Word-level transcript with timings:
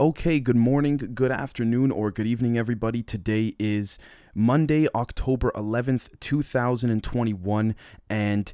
Okay, 0.00 0.40
good 0.40 0.56
morning, 0.56 0.96
good 0.96 1.30
afternoon, 1.30 1.92
or 1.92 2.10
good 2.10 2.26
evening, 2.26 2.58
everybody. 2.58 3.00
Today 3.00 3.54
is 3.60 3.96
Monday, 4.34 4.88
October 4.92 5.52
11th, 5.54 6.08
2021, 6.18 7.76
and 8.10 8.52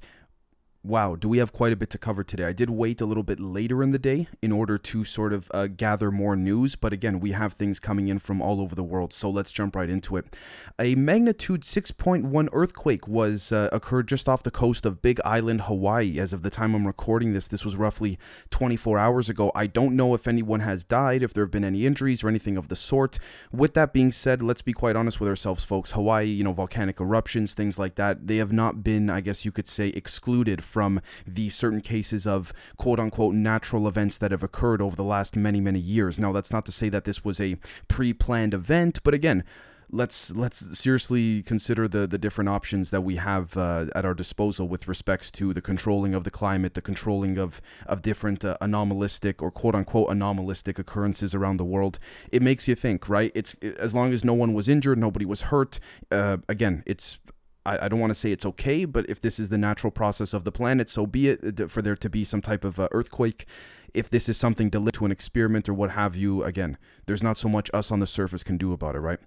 Wow, 0.82 1.14
do 1.14 1.28
we 1.28 1.36
have 1.36 1.52
quite 1.52 1.74
a 1.74 1.76
bit 1.76 1.90
to 1.90 1.98
cover 1.98 2.24
today? 2.24 2.44
I 2.44 2.52
did 2.52 2.70
wait 2.70 3.02
a 3.02 3.04
little 3.04 3.22
bit 3.22 3.38
later 3.38 3.82
in 3.82 3.90
the 3.90 3.98
day 3.98 4.28
in 4.40 4.50
order 4.50 4.78
to 4.78 5.04
sort 5.04 5.34
of 5.34 5.50
uh, 5.52 5.66
gather 5.66 6.10
more 6.10 6.36
news, 6.36 6.74
but 6.74 6.90
again, 6.90 7.20
we 7.20 7.32
have 7.32 7.52
things 7.52 7.78
coming 7.78 8.08
in 8.08 8.18
from 8.18 8.40
all 8.40 8.62
over 8.62 8.74
the 8.74 8.82
world, 8.82 9.12
so 9.12 9.28
let's 9.28 9.52
jump 9.52 9.76
right 9.76 9.90
into 9.90 10.16
it. 10.16 10.34
A 10.78 10.94
magnitude 10.94 11.64
6.1 11.64 12.48
earthquake 12.54 13.06
was 13.06 13.52
uh, 13.52 13.68
occurred 13.72 14.08
just 14.08 14.26
off 14.26 14.42
the 14.42 14.50
coast 14.50 14.86
of 14.86 15.02
Big 15.02 15.20
Island, 15.22 15.62
Hawaii. 15.62 16.18
As 16.18 16.32
of 16.32 16.40
the 16.40 16.48
time 16.48 16.74
I'm 16.74 16.86
recording 16.86 17.34
this, 17.34 17.46
this 17.46 17.62
was 17.62 17.76
roughly 17.76 18.18
24 18.48 18.98
hours 18.98 19.28
ago. 19.28 19.52
I 19.54 19.66
don't 19.66 19.94
know 19.94 20.14
if 20.14 20.26
anyone 20.26 20.60
has 20.60 20.82
died, 20.82 21.22
if 21.22 21.34
there 21.34 21.44
have 21.44 21.50
been 21.52 21.62
any 21.62 21.84
injuries 21.84 22.24
or 22.24 22.28
anything 22.30 22.56
of 22.56 22.68
the 22.68 22.76
sort. 22.76 23.18
With 23.52 23.74
that 23.74 23.92
being 23.92 24.12
said, 24.12 24.42
let's 24.42 24.62
be 24.62 24.72
quite 24.72 24.96
honest 24.96 25.20
with 25.20 25.28
ourselves, 25.28 25.62
folks. 25.62 25.92
Hawaii, 25.92 26.24
you 26.24 26.42
know, 26.42 26.54
volcanic 26.54 27.02
eruptions, 27.02 27.52
things 27.52 27.78
like 27.78 27.96
that, 27.96 28.28
they 28.28 28.38
have 28.38 28.50
not 28.50 28.82
been, 28.82 29.10
I 29.10 29.20
guess 29.20 29.44
you 29.44 29.52
could 29.52 29.68
say, 29.68 29.88
excluded 29.88 30.64
from 30.70 31.00
the 31.26 31.48
certain 31.48 31.80
cases 31.80 32.26
of 32.26 32.52
quote 32.76 33.00
unquote 33.00 33.34
natural 33.34 33.88
events 33.88 34.18
that 34.18 34.30
have 34.30 34.42
occurred 34.42 34.80
over 34.80 34.96
the 34.96 35.04
last 35.04 35.36
many, 35.36 35.60
many 35.60 35.80
years. 35.80 36.18
Now, 36.18 36.32
that's 36.32 36.52
not 36.52 36.64
to 36.66 36.72
say 36.72 36.88
that 36.88 37.04
this 37.04 37.24
was 37.24 37.40
a 37.40 37.56
pre 37.88 38.12
planned 38.12 38.54
event, 38.54 39.00
but 39.02 39.14
again, 39.14 39.44
let's 39.92 40.30
let's 40.30 40.78
seriously 40.78 41.42
consider 41.42 41.88
the 41.88 42.06
the 42.06 42.18
different 42.18 42.48
options 42.48 42.90
that 42.90 43.02
we 43.02 43.16
have 43.16 43.56
uh, 43.56 43.86
at 43.94 44.04
our 44.04 44.14
disposal 44.14 44.68
with 44.68 44.88
respects 44.88 45.30
to 45.30 45.52
the 45.52 45.60
controlling 45.60 46.14
of 46.14 46.24
the 46.24 46.30
climate, 46.30 46.74
the 46.74 46.82
controlling 46.82 47.38
of 47.38 47.60
of 47.86 48.02
different 48.02 48.44
uh, 48.44 48.56
anomalistic 48.60 49.42
or 49.42 49.50
quote 49.50 49.74
unquote 49.74 50.10
anomalistic 50.10 50.78
occurrences 50.78 51.34
around 51.34 51.56
the 51.56 51.64
world. 51.64 51.98
It 52.30 52.42
makes 52.42 52.68
you 52.68 52.74
think, 52.74 53.08
right? 53.08 53.32
It's 53.34 53.54
as 53.78 53.94
long 53.94 54.12
as 54.12 54.24
no 54.24 54.34
one 54.34 54.54
was 54.54 54.68
injured, 54.68 54.98
nobody 54.98 55.24
was 55.24 55.42
hurt. 55.42 55.80
Uh, 56.10 56.38
again, 56.48 56.82
it's 56.86 57.18
I, 57.66 57.86
I 57.86 57.88
don't 57.88 58.00
want 58.00 58.10
to 58.10 58.18
say 58.18 58.32
it's 58.32 58.46
okay, 58.46 58.84
but 58.84 59.08
if 59.08 59.20
this 59.20 59.38
is 59.38 59.48
the 59.48 59.58
natural 59.58 59.90
process 59.90 60.32
of 60.32 60.44
the 60.44 60.52
planet, 60.52 60.88
so 60.88 61.06
be 61.06 61.28
it. 61.28 61.60
Uh, 61.60 61.66
for 61.66 61.82
there 61.82 61.96
to 61.96 62.10
be 62.10 62.24
some 62.24 62.40
type 62.40 62.64
of 62.64 62.80
uh, 62.80 62.88
earthquake, 62.92 63.46
if 63.92 64.08
this 64.08 64.28
is 64.28 64.36
something 64.36 64.70
delivered 64.70 64.94
to 64.94 65.04
an 65.04 65.12
experiment 65.12 65.68
or 65.68 65.74
what 65.74 65.90
have 65.90 66.16
you, 66.16 66.42
again, 66.44 66.78
there's 67.06 67.22
not 67.22 67.36
so 67.36 67.48
much 67.48 67.70
us 67.74 67.90
on 67.90 68.00
the 68.00 68.06
surface 68.06 68.42
can 68.42 68.56
do 68.56 68.72
about 68.72 68.94
it, 68.94 69.00
right? 69.00 69.18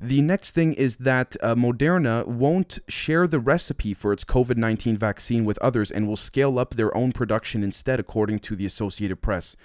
The 0.00 0.20
next 0.20 0.52
thing 0.52 0.74
is 0.74 0.96
that 0.96 1.36
uh, 1.42 1.54
Moderna 1.54 2.26
won't 2.26 2.78
share 2.88 3.26
the 3.26 3.40
recipe 3.40 3.94
for 3.94 4.12
its 4.12 4.24
COVID 4.24 4.56
19 4.56 4.96
vaccine 4.96 5.44
with 5.44 5.58
others 5.58 5.90
and 5.90 6.06
will 6.06 6.16
scale 6.16 6.58
up 6.58 6.74
their 6.74 6.96
own 6.96 7.12
production 7.12 7.64
instead, 7.64 7.98
according 7.98 8.40
to 8.40 8.56
the 8.56 8.66
Associated 8.66 9.20
Press 9.22 9.56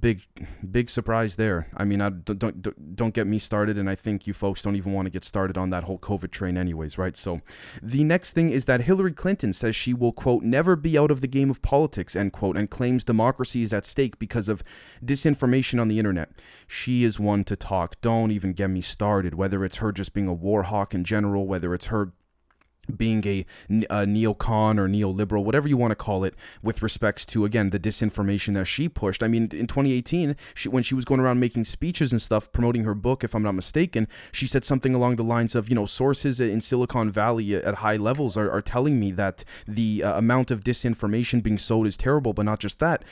big 0.00 0.26
big 0.70 0.90
surprise 0.90 1.36
there. 1.36 1.68
I 1.76 1.84
mean, 1.84 2.00
I 2.00 2.10
don't, 2.10 2.38
don't 2.38 2.96
don't 2.96 3.14
get 3.14 3.26
me 3.26 3.38
started, 3.38 3.78
and 3.78 3.88
I 3.88 3.94
think 3.94 4.26
you 4.26 4.32
folks 4.32 4.62
don't 4.62 4.76
even 4.76 4.92
want 4.92 5.06
to 5.06 5.10
get 5.10 5.24
started 5.24 5.56
on 5.56 5.70
that 5.70 5.84
whole 5.84 5.98
COVID 5.98 6.30
train, 6.30 6.56
anyways, 6.56 6.98
right? 6.98 7.16
So, 7.16 7.40
the 7.82 8.04
next 8.04 8.32
thing 8.32 8.50
is 8.50 8.66
that 8.66 8.82
Hillary 8.82 9.12
Clinton 9.12 9.52
says 9.52 9.74
she 9.74 9.94
will 9.94 10.12
quote 10.12 10.42
never 10.42 10.76
be 10.76 10.98
out 10.98 11.10
of 11.10 11.20
the 11.20 11.26
game 11.26 11.50
of 11.50 11.62
politics, 11.62 12.14
end 12.14 12.32
quote, 12.32 12.56
and 12.56 12.70
claims 12.70 13.04
democracy 13.04 13.62
is 13.62 13.72
at 13.72 13.86
stake 13.86 14.18
because 14.18 14.48
of 14.48 14.62
disinformation 15.04 15.80
on 15.80 15.88
the 15.88 15.98
internet. 15.98 16.30
She 16.66 17.04
is 17.04 17.18
one 17.18 17.44
to 17.44 17.56
talk. 17.56 18.00
Don't 18.00 18.30
even 18.30 18.52
get 18.52 18.68
me 18.70 18.80
started. 18.80 19.34
Whether 19.34 19.64
it's 19.64 19.76
her 19.76 19.92
just 19.92 20.12
being 20.12 20.28
a 20.28 20.34
war 20.34 20.64
hawk 20.64 20.94
in 20.94 21.04
general, 21.04 21.46
whether 21.46 21.74
it's 21.74 21.86
her 21.86 22.12
being 22.92 23.26
a, 23.26 23.46
a 23.68 24.06
neocon 24.06 24.78
or 24.78 24.88
neoliberal, 24.88 25.44
whatever 25.44 25.68
you 25.68 25.76
want 25.76 25.92
to 25.92 25.96
call 25.96 26.24
it, 26.24 26.34
with 26.62 26.82
respects 26.82 27.24
to 27.26 27.44
again 27.44 27.70
the 27.70 27.78
disinformation 27.78 28.54
that 28.54 28.66
she 28.66 28.88
pushed. 28.88 29.22
I 29.22 29.28
mean, 29.28 29.44
in 29.52 29.66
2018, 29.66 30.36
she, 30.54 30.68
when 30.68 30.82
she 30.82 30.94
was 30.94 31.04
going 31.04 31.20
around 31.20 31.40
making 31.40 31.64
speeches 31.64 32.12
and 32.12 32.20
stuff, 32.20 32.50
promoting 32.52 32.84
her 32.84 32.94
book, 32.94 33.24
if 33.24 33.34
I'm 33.34 33.42
not 33.42 33.54
mistaken, 33.54 34.08
she 34.32 34.46
said 34.46 34.64
something 34.64 34.94
along 34.94 35.16
the 35.16 35.24
lines 35.24 35.54
of, 35.54 35.68
you 35.68 35.74
know, 35.74 35.86
sources 35.86 36.40
in 36.40 36.60
Silicon 36.60 37.10
Valley 37.10 37.54
at 37.54 37.76
high 37.76 37.96
levels 37.96 38.36
are, 38.36 38.50
are 38.50 38.62
telling 38.62 38.98
me 38.98 39.10
that 39.12 39.44
the 39.66 40.02
uh, 40.02 40.16
amount 40.16 40.50
of 40.50 40.62
disinformation 40.62 41.42
being 41.42 41.58
sowed 41.58 41.86
is 41.86 41.96
terrible, 41.96 42.32
but 42.32 42.44
not 42.44 42.60
just 42.60 42.78
that 42.78 43.02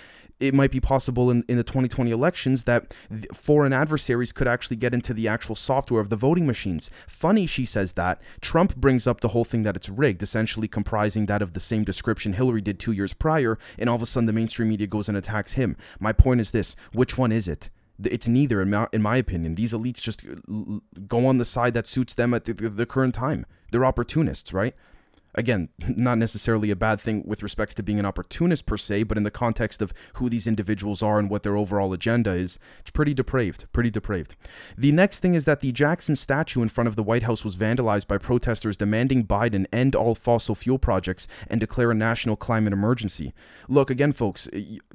it 0.40 0.54
might 0.54 0.70
be 0.70 0.80
possible 0.80 1.30
in, 1.30 1.44
in 1.48 1.56
the 1.56 1.64
2020 1.64 2.10
elections 2.10 2.64
that 2.64 2.94
foreign 3.34 3.72
adversaries 3.72 4.32
could 4.32 4.46
actually 4.46 4.76
get 4.76 4.94
into 4.94 5.12
the 5.12 5.28
actual 5.28 5.54
software 5.54 6.00
of 6.00 6.10
the 6.10 6.16
voting 6.16 6.46
machines. 6.46 6.90
Funny 7.06 7.46
she 7.46 7.64
says 7.64 7.92
that. 7.92 8.20
Trump 8.40 8.76
brings 8.76 9.06
up 9.06 9.20
the 9.20 9.28
whole 9.28 9.44
thing 9.44 9.62
that 9.64 9.76
it's 9.76 9.88
rigged, 9.88 10.22
essentially 10.22 10.68
comprising 10.68 11.26
that 11.26 11.42
of 11.42 11.52
the 11.52 11.60
same 11.60 11.84
description 11.84 12.34
Hillary 12.34 12.60
did 12.60 12.78
two 12.78 12.92
years 12.92 13.12
prior, 13.12 13.58
and 13.78 13.88
all 13.88 13.96
of 13.96 14.02
a 14.02 14.06
sudden 14.06 14.26
the 14.26 14.32
mainstream 14.32 14.68
media 14.68 14.86
goes 14.86 15.08
and 15.08 15.18
attacks 15.18 15.54
him. 15.54 15.76
My 15.98 16.12
point 16.12 16.40
is 16.40 16.50
this 16.50 16.76
which 16.92 17.18
one 17.18 17.32
is 17.32 17.48
it? 17.48 17.70
It's 18.02 18.28
neither, 18.28 18.62
in 18.62 18.70
my, 18.70 18.86
in 18.92 19.02
my 19.02 19.16
opinion. 19.16 19.56
These 19.56 19.72
elites 19.72 20.00
just 20.00 20.24
uh, 20.24 20.78
go 21.08 21.26
on 21.26 21.38
the 21.38 21.44
side 21.44 21.74
that 21.74 21.86
suits 21.86 22.14
them 22.14 22.32
at 22.32 22.44
the, 22.44 22.52
the 22.52 22.86
current 22.86 23.14
time. 23.14 23.44
They're 23.72 23.84
opportunists, 23.84 24.52
right? 24.52 24.74
Again, 25.38 25.68
not 25.88 26.18
necessarily 26.18 26.70
a 26.70 26.76
bad 26.76 27.00
thing 27.00 27.22
with 27.24 27.42
respects 27.42 27.74
to 27.74 27.82
being 27.82 27.98
an 27.98 28.06
opportunist 28.06 28.66
per 28.66 28.76
se, 28.76 29.04
but 29.04 29.16
in 29.16 29.22
the 29.22 29.30
context 29.30 29.80
of 29.80 29.94
who 30.14 30.28
these 30.28 30.46
individuals 30.46 31.02
are 31.02 31.18
and 31.18 31.30
what 31.30 31.42
their 31.42 31.56
overall 31.56 31.92
agenda 31.92 32.32
is, 32.32 32.58
it's 32.80 32.90
pretty 32.90 33.14
depraved, 33.14 33.66
pretty 33.72 33.90
depraved. 33.90 34.34
The 34.76 34.92
next 34.92 35.20
thing 35.20 35.34
is 35.34 35.44
that 35.44 35.60
the 35.60 35.72
Jackson 35.72 36.16
statue 36.16 36.60
in 36.60 36.68
front 36.68 36.88
of 36.88 36.96
the 36.96 37.02
White 37.02 37.22
House 37.22 37.44
was 37.44 37.56
vandalized 37.56 38.06
by 38.06 38.18
protesters 38.18 38.76
demanding 38.76 39.26
Biden 39.26 39.66
end 39.72 39.94
all 39.94 40.14
fossil 40.14 40.54
fuel 40.54 40.78
projects 40.78 41.28
and 41.48 41.60
declare 41.60 41.90
a 41.90 41.94
national 41.94 42.36
climate 42.36 42.72
emergency. 42.72 43.32
Look, 43.68 43.90
again, 43.90 44.12
folks, 44.12 44.48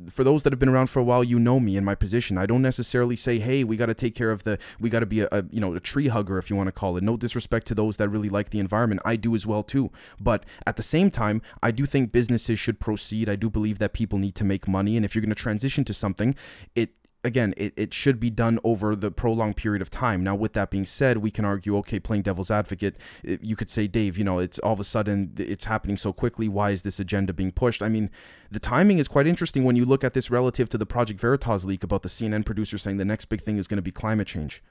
for 0.09 0.23
those 0.23 0.43
that 0.43 0.51
have 0.51 0.59
been 0.59 0.69
around 0.69 0.87
for 0.87 0.99
a 0.99 1.03
while, 1.03 1.23
you 1.23 1.39
know 1.39 1.59
me 1.59 1.77
and 1.77 1.85
my 1.85 1.95
position. 1.95 2.37
I 2.37 2.45
don't 2.45 2.61
necessarily 2.61 3.15
say, 3.15 3.39
hey, 3.39 3.63
we 3.63 3.77
got 3.77 3.85
to 3.85 3.93
take 3.93 4.15
care 4.15 4.31
of 4.31 4.43
the, 4.43 4.59
we 4.79 4.89
got 4.89 4.99
to 4.99 5.05
be 5.05 5.21
a, 5.21 5.29
a, 5.31 5.43
you 5.51 5.61
know, 5.61 5.73
a 5.73 5.79
tree 5.79 6.09
hugger, 6.09 6.37
if 6.37 6.49
you 6.49 6.55
want 6.55 6.67
to 6.67 6.71
call 6.71 6.97
it. 6.97 7.03
No 7.03 7.15
disrespect 7.15 7.67
to 7.67 7.75
those 7.75 7.97
that 7.97 8.09
really 8.09 8.29
like 8.29 8.49
the 8.49 8.59
environment. 8.59 9.01
I 9.05 9.15
do 9.15 9.35
as 9.35 9.47
well, 9.47 9.63
too. 9.63 9.91
But 10.19 10.32
at 10.65 10.75
the 10.75 10.83
same 10.83 11.11
time, 11.11 11.41
I 11.61 11.71
do 11.71 11.85
think 11.85 12.11
businesses 12.11 12.59
should 12.59 12.79
proceed. 12.79 13.29
I 13.29 13.35
do 13.35 13.49
believe 13.49 13.79
that 13.79 13.93
people 13.93 14.19
need 14.19 14.35
to 14.35 14.43
make 14.43 14.67
money. 14.67 14.95
And 14.95 15.05
if 15.05 15.13
you're 15.13 15.21
going 15.21 15.29
to 15.29 15.35
transition 15.35 15.83
to 15.85 15.93
something, 15.93 16.35
it 16.75 16.91
again, 17.23 17.53
it, 17.55 17.73
it 17.77 17.93
should 17.93 18.19
be 18.19 18.29
done 18.29 18.59
over 18.63 18.95
the 18.95 19.09
prolonged 19.09 19.55
period 19.55 19.81
of 19.81 19.89
time. 19.89 20.23
Now, 20.23 20.35
with 20.35 20.53
that 20.53 20.69
being 20.69 20.85
said, 20.85 21.17
we 21.17 21.31
can 21.31 21.45
argue, 21.45 21.77
okay, 21.77 21.99
playing 21.99 22.23
devil's 22.23 22.51
advocate, 22.51 22.97
you 23.23 23.55
could 23.55 23.69
say, 23.69 23.87
Dave, 23.87 24.17
you 24.17 24.23
know, 24.23 24.39
it's 24.39 24.59
all 24.59 24.73
of 24.73 24.79
a 24.79 24.83
sudden 24.83 25.33
it's 25.37 25.65
happening 25.65 25.97
so 25.97 26.11
quickly. 26.11 26.49
Why 26.49 26.71
is 26.71 26.81
this 26.81 26.99
agenda 26.99 27.33
being 27.33 27.51
pushed? 27.51 27.81
I 27.81 27.89
mean, 27.89 28.09
the 28.51 28.59
timing 28.59 28.99
is 28.99 29.07
quite 29.07 29.27
interesting 29.27 29.63
when 29.63 29.75
you 29.75 29.85
look 29.85 30.03
at 30.03 30.13
this 30.13 30.29
relative 30.29 30.69
to 30.69 30.77
the 30.77 30.85
Project 30.85 31.19
Veritas 31.19 31.65
leak 31.65 31.83
about 31.83 32.03
the 32.03 32.09
CNN 32.09 32.45
producer 32.45 32.77
saying 32.77 32.97
the 32.97 33.05
next 33.05 33.25
big 33.25 33.41
thing 33.41 33.57
is 33.57 33.67
going 33.67 33.77
to 33.77 33.81
be 33.81 33.91
climate 33.91 34.27
change 34.27 34.61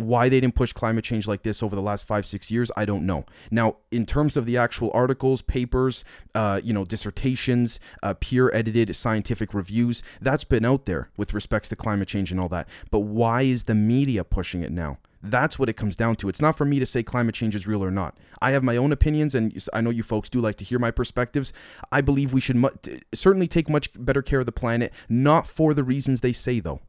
why 0.00 0.28
they 0.28 0.40
didn't 0.40 0.54
push 0.54 0.72
climate 0.72 1.04
change 1.04 1.26
like 1.26 1.42
this 1.42 1.62
over 1.62 1.76
the 1.76 1.82
last 1.82 2.06
five 2.06 2.26
six 2.26 2.50
years 2.50 2.70
i 2.76 2.84
don't 2.84 3.04
know 3.04 3.24
now 3.50 3.76
in 3.90 4.06
terms 4.06 4.36
of 4.36 4.46
the 4.46 4.56
actual 4.56 4.90
articles 4.94 5.42
papers 5.42 6.04
uh, 6.34 6.60
you 6.62 6.72
know 6.72 6.84
dissertations 6.84 7.80
uh, 8.02 8.14
peer 8.20 8.52
edited 8.54 8.94
scientific 8.94 9.52
reviews 9.54 10.02
that's 10.20 10.44
been 10.44 10.64
out 10.64 10.86
there 10.86 11.10
with 11.16 11.34
respects 11.34 11.68
to 11.68 11.76
climate 11.76 12.08
change 12.08 12.30
and 12.30 12.40
all 12.40 12.48
that 12.48 12.68
but 12.90 13.00
why 13.00 13.42
is 13.42 13.64
the 13.64 13.74
media 13.74 14.24
pushing 14.24 14.62
it 14.62 14.72
now 14.72 14.98
that's 15.22 15.58
what 15.58 15.68
it 15.68 15.74
comes 15.74 15.96
down 15.96 16.16
to. 16.16 16.28
It's 16.28 16.40
not 16.40 16.56
for 16.56 16.64
me 16.64 16.78
to 16.78 16.86
say 16.86 17.02
climate 17.02 17.34
change 17.34 17.54
is 17.54 17.66
real 17.66 17.84
or 17.84 17.90
not. 17.90 18.16
I 18.40 18.52
have 18.52 18.62
my 18.62 18.76
own 18.76 18.90
opinions, 18.90 19.34
and 19.34 19.54
I 19.72 19.80
know 19.80 19.90
you 19.90 20.02
folks 20.02 20.30
do 20.30 20.40
like 20.40 20.56
to 20.56 20.64
hear 20.64 20.78
my 20.78 20.90
perspectives. 20.90 21.52
I 21.92 22.00
believe 22.00 22.32
we 22.32 22.40
should 22.40 22.56
mu- 22.56 22.70
certainly 23.12 23.46
take 23.46 23.68
much 23.68 23.90
better 23.94 24.22
care 24.22 24.40
of 24.40 24.46
the 24.46 24.52
planet, 24.52 24.92
not 25.08 25.46
for 25.46 25.74
the 25.74 25.84
reasons 25.84 26.20
they 26.20 26.32
say, 26.32 26.60
though 26.60 26.80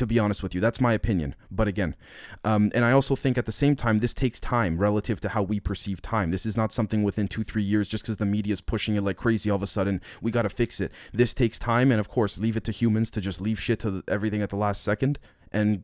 to 0.00 0.06
be 0.06 0.18
honest 0.18 0.42
with 0.42 0.54
you. 0.54 0.62
That's 0.62 0.80
my 0.80 0.94
opinion. 0.94 1.34
But 1.50 1.68
again, 1.68 1.94
um, 2.42 2.72
and 2.74 2.86
I 2.86 2.92
also 2.92 3.14
think 3.14 3.36
at 3.36 3.44
the 3.44 3.52
same 3.52 3.76
time, 3.76 3.98
this 3.98 4.14
takes 4.14 4.40
time 4.40 4.78
relative 4.78 5.20
to 5.20 5.28
how 5.28 5.42
we 5.42 5.60
perceive 5.60 6.00
time. 6.00 6.30
This 6.30 6.46
is 6.46 6.56
not 6.56 6.72
something 6.72 7.02
within 7.02 7.28
two, 7.28 7.44
three 7.44 7.62
years 7.62 7.86
just 7.86 8.04
because 8.04 8.16
the 8.16 8.24
media 8.24 8.54
is 8.54 8.62
pushing 8.62 8.96
it 8.96 9.02
like 9.02 9.18
crazy. 9.18 9.50
All 9.50 9.56
of 9.56 9.62
a 9.62 9.66
sudden, 9.66 10.00
we 10.22 10.30
got 10.30 10.42
to 10.42 10.48
fix 10.48 10.80
it. 10.80 10.90
This 11.12 11.34
takes 11.34 11.58
time. 11.58 11.92
And 11.92 12.00
of 12.00 12.08
course, 12.08 12.38
leave 12.38 12.56
it 12.56 12.64
to 12.64 12.72
humans 12.72 13.10
to 13.10 13.20
just 13.20 13.42
leave 13.42 13.60
shit 13.60 13.78
to 13.80 14.02
everything 14.08 14.40
at 14.40 14.48
the 14.48 14.56
last 14.56 14.82
second. 14.82 15.18
And 15.52 15.82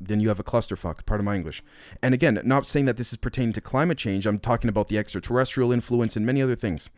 then 0.00 0.20
you 0.20 0.28
have 0.28 0.40
a 0.40 0.44
clusterfuck, 0.44 1.04
part 1.06 1.20
of 1.20 1.24
my 1.24 1.36
English. 1.36 1.62
And 2.02 2.14
again, 2.14 2.40
not 2.44 2.66
saying 2.66 2.86
that 2.86 2.96
this 2.96 3.12
is 3.12 3.18
pertaining 3.18 3.52
to 3.54 3.60
climate 3.60 3.98
change, 3.98 4.26
I'm 4.26 4.38
talking 4.38 4.68
about 4.68 4.88
the 4.88 4.98
extraterrestrial 4.98 5.72
influence 5.72 6.16
and 6.16 6.24
many 6.24 6.42
other 6.42 6.56
things. 6.56 6.88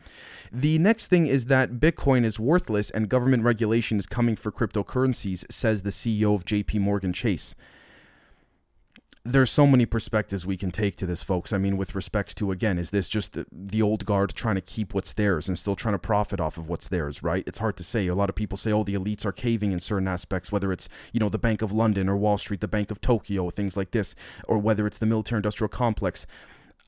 The 0.51 0.77
next 0.79 1.07
thing 1.07 1.27
is 1.27 1.45
that 1.45 1.73
Bitcoin 1.73 2.25
is 2.25 2.39
worthless 2.39 2.89
and 2.89 3.09
government 3.09 3.43
regulation 3.43 3.99
is 3.99 4.05
coming 4.05 4.35
for 4.35 4.51
cryptocurrencies, 4.51 5.45
says 5.51 5.83
the 5.83 5.89
CEO 5.89 6.35
of 6.35 6.45
JP 6.45 6.79
Morgan 6.79 7.13
Chase 7.13 7.55
there's 9.25 9.51
so 9.51 9.67
many 9.67 9.85
perspectives 9.85 10.45
we 10.45 10.55
can 10.55 10.71
take 10.71 10.95
to 10.95 11.05
this, 11.05 11.23
folks. 11.23 11.51
I 11.51 11.57
mean, 11.57 11.75
with 11.77 11.93
respects 11.93 12.33
to 12.35 12.51
again, 12.51 12.79
is 12.79 12.91
this 12.91 13.09
just 13.09 13.33
the, 13.33 13.45
the, 13.51 13.81
old 13.81 14.05
guard 14.05 14.33
trying 14.33 14.55
to 14.55 14.61
keep 14.61 14.93
what's 14.93 15.13
theirs 15.13 15.47
and 15.47 15.59
still 15.59 15.75
trying 15.75 15.93
to 15.93 15.99
profit 15.99 16.39
off 16.39 16.57
of 16.57 16.69
what's 16.69 16.87
theirs, 16.87 17.21
right? 17.21 17.43
It's 17.45 17.57
hard 17.57 17.75
to 17.77 17.83
say. 17.83 18.07
A 18.07 18.15
lot 18.15 18.29
of 18.29 18.35
people 18.35 18.57
say, 18.57 18.71
oh, 18.71 18.83
the 18.83 18.95
elites 18.95 19.25
are 19.25 19.31
caving 19.31 19.71
in 19.71 19.79
certain 19.79 20.07
aspects, 20.07 20.51
whether 20.51 20.71
it's 20.71 20.87
you 21.11 21.19
know 21.19 21.29
the 21.29 21.37
Bank 21.37 21.61
of 21.61 21.73
London 21.73 22.07
or 22.07 22.15
Wall 22.15 22.37
Street, 22.37 22.61
the 22.61 22.67
Bank 22.67 22.91
of 22.91 23.01
Tokyo, 23.01 23.49
things 23.49 23.75
like 23.75 23.91
this, 23.91 24.15
or 24.47 24.57
whether 24.57 24.87
it's 24.87 24.97
the 24.97 25.05
military-industrial 25.05 25.69
complex. 25.69 26.25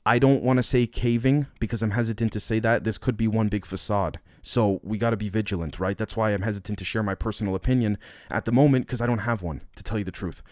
I 0.04 0.18
don't 0.18 0.42
want 0.42 0.56
to 0.56 0.64
say 0.64 0.86
caving 0.88 1.46
because 1.60 1.80
I'm 1.80 1.92
hesitant 1.92 2.32
to 2.32 2.40
say 2.40 2.58
that. 2.58 2.82
This 2.82 2.98
could 2.98 3.16
be 3.16 3.28
one 3.28 3.48
big 3.48 3.64
facade. 3.64 4.18
So 4.40 4.80
we 4.82 4.98
got 4.98 5.10
to 5.10 5.16
be 5.16 5.28
vigilant, 5.28 5.78
right? 5.78 5.96
That's 5.96 6.16
why 6.16 6.30
I'm 6.32 6.42
hesitant 6.42 6.78
to 6.80 6.84
share 6.84 7.04
my 7.04 7.14
personal 7.14 7.54
opinion 7.54 7.98
at 8.28 8.44
the 8.44 8.50
moment 8.50 8.86
because 8.86 9.00
I 9.00 9.06
don't 9.06 9.18
have 9.18 9.42
one, 9.42 9.60
to 9.76 9.84
tell 9.84 9.98
you 9.98 10.04
the 10.04 10.10
truth. 10.10 10.42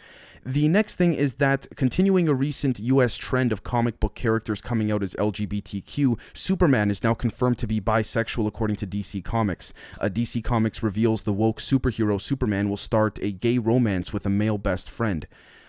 The 0.44 0.68
next 0.68 0.96
thing 0.96 1.12
is 1.12 1.34
that 1.34 1.66
continuing 1.76 2.26
a 2.26 2.34
recent 2.34 2.78
US 2.80 3.16
trend 3.16 3.52
of 3.52 3.62
comic 3.62 4.00
book 4.00 4.14
characters 4.14 4.62
coming 4.62 4.90
out 4.90 5.02
as 5.02 5.14
LGBTQ, 5.14 6.18
Superman 6.32 6.90
is 6.90 7.04
now 7.04 7.12
confirmed 7.12 7.58
to 7.58 7.66
be 7.66 7.80
bisexual 7.80 8.46
according 8.46 8.76
to 8.76 8.86
DC 8.86 9.22
Comics. 9.22 9.74
Uh, 10.00 10.08
DC 10.08 10.42
Comics 10.42 10.82
reveals 10.82 11.22
the 11.22 11.32
woke 11.34 11.60
superhero 11.60 12.18
Superman 12.18 12.70
will 12.70 12.78
start 12.78 13.18
a 13.20 13.32
gay 13.32 13.58
romance 13.58 14.14
with 14.14 14.24
a 14.24 14.30
male 14.30 14.56
best 14.56 14.88
friend. 14.88 15.26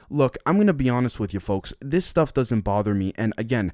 Look, 0.09 0.37
I'm 0.45 0.55
going 0.55 0.67
to 0.67 0.73
be 0.73 0.89
honest 0.89 1.19
with 1.19 1.33
you 1.33 1.41
folks. 1.41 1.73
This 1.81 2.05
stuff 2.05 2.33
doesn't 2.33 2.61
bother 2.61 2.93
me. 2.93 3.13
And 3.17 3.33
again, 3.37 3.73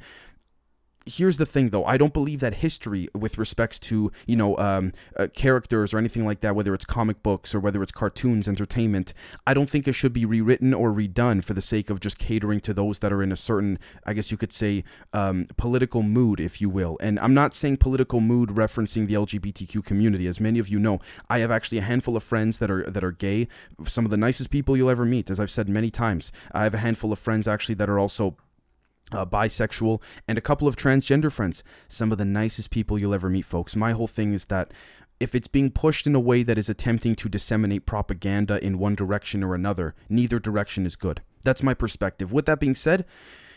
here's 1.08 1.38
the 1.38 1.46
thing 1.46 1.70
though. 1.70 1.86
I 1.86 1.98
don't 1.98 2.14
believe 2.14 2.40
that 2.42 2.56
history 2.56 3.08
with 3.14 3.38
respects 3.38 3.80
to 3.80 4.12
you 4.26 4.36
know 4.36 4.58
um, 4.58 4.92
uh, 5.16 5.28
characters 5.34 5.94
or 5.94 5.98
anything 5.98 6.26
like 6.26 6.42
that 6.42 6.56
whether 6.56 6.74
it's 6.74 6.86
comic 6.86 7.22
books 7.24 7.54
or 7.56 7.60
whether 7.60 7.82
it's 7.82 7.92
cartoons 7.92 8.48
entertainment 8.48 9.14
i 9.46 9.54
don't 9.54 9.70
think 9.70 9.88
it 9.88 9.94
should 9.94 10.14
be 10.14 10.26
rewritten 10.26 10.74
or 10.74 10.92
redone 10.92 11.44
for 11.44 11.54
the 11.54 11.62
sake 11.62 11.90
of 11.90 12.00
just 12.00 12.18
catering 12.18 12.60
to 12.60 12.74
those 12.74 13.00
that 13.00 13.14
are 13.14 13.24
in 13.24 13.32
a 13.32 13.36
certain 13.36 13.80
i 14.06 14.14
guess 14.14 14.32
you 14.32 14.38
could 14.38 14.54
say 14.54 14.84
um, 15.14 15.48
political 15.58 16.04
mood 16.04 16.40
if 16.40 16.62
you 16.62 16.70
will. 16.70 16.98
And 17.02 17.20
i'm 17.20 17.34
not 17.34 17.54
saying 17.54 17.78
political 17.78 18.20
mood 18.20 18.50
referencing 18.50 19.08
the 19.08 19.14
lgbtq 19.16 19.84
community. 19.86 20.28
As 20.28 20.40
many 20.40 20.60
of 20.60 20.70
you 20.70 20.80
know 20.80 21.00
i 21.30 21.40
have 21.40 21.52
actually 21.52 21.78
a 21.78 21.84
handful 21.84 22.16
of 22.16 22.24
friends 22.24 22.60
that 22.60 22.70
are 22.70 22.84
that 22.90 23.04
are 23.04 23.12
gay. 23.12 23.48
Some 23.84 24.06
of 24.06 24.12
the 24.12 24.18
nicest 24.18 24.50
people 24.50 24.76
you'll 24.76 24.90
ever 24.90 25.06
meet 25.06 25.30
as 25.30 25.40
i've 25.40 25.52
said 25.52 25.70
many 25.70 25.90
times. 25.90 26.32
I 26.52 26.64
have 26.64 26.74
a 26.74 26.80
handful 26.80 27.12
of 27.12 27.20
friends 27.20 27.48
actually 27.48 27.76
that 27.76 27.90
are 27.90 28.00
also 28.00 28.36
uh, 29.12 29.26
bisexual, 29.26 30.02
and 30.28 30.38
a 30.38 30.42
couple 30.42 30.68
of 30.68 30.76
transgender 30.76 31.32
friends. 31.32 31.64
Some 31.88 32.12
of 32.12 32.18
the 32.18 32.26
nicest 32.26 32.72
people 32.72 33.00
you'll 33.00 33.14
ever 33.14 33.30
meet, 33.30 33.46
folks. 33.46 33.76
My 33.76 33.92
whole 33.92 34.08
thing 34.08 34.34
is 34.34 34.46
that 34.46 34.72
if 35.20 35.34
it's 35.34 35.48
being 35.48 35.72
pushed 35.72 36.06
in 36.06 36.16
a 36.16 36.20
way 36.20 36.44
that 36.44 36.58
is 36.58 36.70
attempting 36.70 37.16
to 37.16 37.30
disseminate 37.30 37.86
propaganda 37.86 38.64
in 38.64 38.78
one 38.78 38.96
direction 38.96 39.44
or 39.44 39.56
another, 39.56 39.96
neither 40.10 40.40
direction 40.40 40.86
is 40.86 40.96
good. 40.96 41.22
That's 41.44 41.64
my 41.64 41.74
perspective. 41.74 42.32
With 42.32 42.46
that 42.46 42.60
being 42.60 42.76
said, 42.76 43.06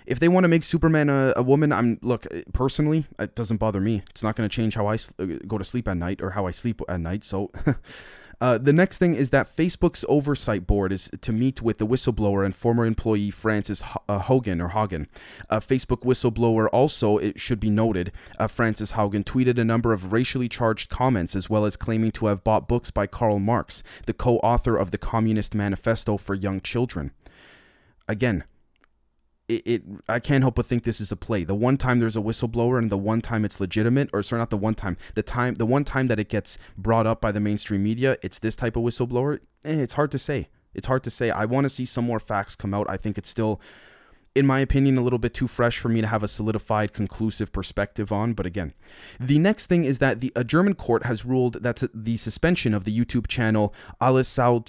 if 0.06 0.18
they 0.18 0.28
want 0.28 0.44
to 0.44 0.48
make 0.48 0.64
Superman 0.64 1.10
a, 1.10 1.34
a, 1.36 1.42
woman, 1.42 1.72
I'm 1.72 1.98
look 2.02 2.26
personally, 2.52 3.06
it 3.18 3.34
doesn't 3.34 3.58
bother 3.58 3.80
me. 3.80 4.02
It's 4.10 4.22
not 4.22 4.36
going 4.36 4.48
to 4.48 4.54
change 4.54 4.74
how 4.74 4.86
I 4.86 4.94
uh, 4.94 5.26
go 5.46 5.58
to 5.58 5.64
sleep 5.64 5.86
at 5.86 5.96
night 5.96 6.22
or 6.22 6.30
how 6.30 6.46
I 6.46 6.50
sleep 6.50 6.80
at 6.88 7.00
night. 7.00 7.24
So 7.24 7.50
Uh, 8.40 8.56
the 8.56 8.72
next 8.72 8.96
thing 8.96 9.14
is 9.14 9.30
that 9.30 9.46
Facebook's 9.46 10.04
oversight 10.08 10.66
board 10.66 10.92
is 10.92 11.10
to 11.20 11.30
meet 11.30 11.60
with 11.60 11.76
the 11.76 11.86
whistleblower 11.86 12.42
and 12.42 12.56
former 12.56 12.86
employee 12.86 13.30
Frances 13.30 13.82
H- 13.82 13.96
uh, 14.08 14.18
Haugen 14.20 14.62
or 14.62 14.68
Hagen. 14.68 15.08
Facebook 15.50 16.04
whistleblower 16.04 16.66
also, 16.72 17.18
it 17.18 17.38
should 17.38 17.60
be 17.60 17.68
noted, 17.68 18.12
uh, 18.38 18.46
Frances 18.46 18.92
Haugen 18.92 19.24
tweeted 19.24 19.58
a 19.58 19.64
number 19.64 19.92
of 19.92 20.12
racially 20.12 20.48
charged 20.48 20.88
comments 20.88 21.36
as 21.36 21.50
well 21.50 21.66
as 21.66 21.76
claiming 21.76 22.12
to 22.12 22.26
have 22.26 22.42
bought 22.42 22.66
books 22.66 22.90
by 22.90 23.06
Karl 23.06 23.38
Marx, 23.38 23.82
the 24.06 24.14
co-author 24.14 24.76
of 24.76 24.90
the 24.90 24.98
Communist 24.98 25.54
Manifesto 25.54 26.16
for 26.16 26.34
Young 26.34 26.62
Children. 26.62 27.10
Again, 28.08 28.44
it, 29.50 29.62
it, 29.66 29.82
I 30.08 30.20
can't 30.20 30.44
help 30.44 30.54
but 30.54 30.66
think 30.66 30.84
this 30.84 31.00
is 31.00 31.10
a 31.10 31.16
play. 31.16 31.42
The 31.42 31.54
one 31.54 31.76
time 31.76 31.98
there's 31.98 32.16
a 32.16 32.20
whistleblower 32.20 32.78
and 32.78 32.90
the 32.90 32.96
one 32.96 33.20
time 33.20 33.44
it's 33.44 33.60
legitimate, 33.60 34.08
or 34.12 34.22
sorry, 34.22 34.38
not 34.38 34.50
the 34.50 34.56
one 34.56 34.74
time, 34.74 34.96
the 35.14 35.22
time 35.22 35.54
the 35.54 35.66
one 35.66 35.84
time 35.84 36.06
that 36.06 36.20
it 36.20 36.28
gets 36.28 36.56
brought 36.78 37.06
up 37.06 37.20
by 37.20 37.32
the 37.32 37.40
mainstream 37.40 37.82
media, 37.82 38.16
it's 38.22 38.38
this 38.38 38.54
type 38.54 38.76
of 38.76 38.84
whistleblower. 38.84 39.40
Eh, 39.64 39.74
it's 39.74 39.94
hard 39.94 40.10
to 40.12 40.18
say. 40.18 40.48
It's 40.72 40.86
hard 40.86 41.02
to 41.02 41.10
say. 41.10 41.30
I 41.30 41.46
want 41.46 41.64
to 41.64 41.68
see 41.68 41.84
some 41.84 42.06
more 42.06 42.20
facts 42.20 42.54
come 42.54 42.72
out. 42.72 42.88
I 42.88 42.96
think 42.96 43.18
it's 43.18 43.28
still, 43.28 43.60
in 44.36 44.46
my 44.46 44.60
opinion, 44.60 44.96
a 44.96 45.02
little 45.02 45.18
bit 45.18 45.34
too 45.34 45.48
fresh 45.48 45.78
for 45.78 45.88
me 45.88 46.00
to 46.00 46.06
have 46.06 46.22
a 46.22 46.28
solidified, 46.28 46.92
conclusive 46.92 47.50
perspective 47.52 48.12
on. 48.12 48.34
But 48.34 48.46
again, 48.46 48.72
the 49.18 49.40
next 49.40 49.66
thing 49.66 49.82
is 49.82 49.98
that 49.98 50.20
the 50.20 50.32
a 50.36 50.44
German 50.44 50.74
court 50.74 51.04
has 51.06 51.24
ruled 51.24 51.64
that 51.64 51.82
the 51.92 52.16
suspension 52.18 52.72
of 52.72 52.84
the 52.84 52.96
YouTube 52.96 53.26
channel 53.26 53.74
Alles 54.00 54.28
Saut 54.28 54.68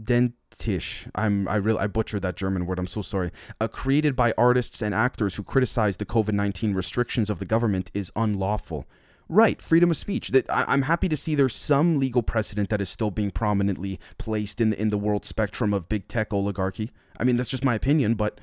Dentisch. 0.00 1.10
I'm 1.14 1.48
I 1.48 1.56
really 1.56 1.78
I 1.78 1.86
butchered 1.86 2.22
that 2.22 2.36
German 2.36 2.66
word. 2.66 2.78
I'm 2.78 2.86
so 2.86 3.02
sorry. 3.02 3.30
Uh, 3.60 3.68
created 3.68 4.16
by 4.16 4.34
artists 4.36 4.82
and 4.82 4.94
actors 4.94 5.36
who 5.36 5.42
criticize 5.42 5.96
the 5.96 6.06
COVID-19 6.06 6.74
restrictions 6.74 7.30
of 7.30 7.38
the 7.38 7.44
government 7.44 7.90
is 7.94 8.12
unlawful. 8.16 8.86
Right, 9.28 9.62
freedom 9.62 9.90
of 9.90 9.96
speech. 9.96 10.28
That 10.28 10.50
I, 10.50 10.72
am 10.72 10.82
happy 10.82 11.08
to 11.08 11.16
see 11.16 11.34
there's 11.34 11.56
some 11.56 11.98
legal 11.98 12.22
precedent 12.22 12.68
that 12.68 12.80
is 12.80 12.90
still 12.90 13.10
being 13.10 13.30
prominently 13.30 13.98
placed 14.18 14.60
in 14.60 14.70
the, 14.70 14.80
in 14.80 14.90
the 14.90 14.98
world 14.98 15.24
spectrum 15.24 15.72
of 15.72 15.88
big 15.88 16.08
tech 16.08 16.32
oligarchy. 16.32 16.90
I 17.18 17.24
mean, 17.24 17.36
that's 17.36 17.48
just 17.48 17.64
my 17.64 17.74
opinion, 17.74 18.14
but 18.14 18.38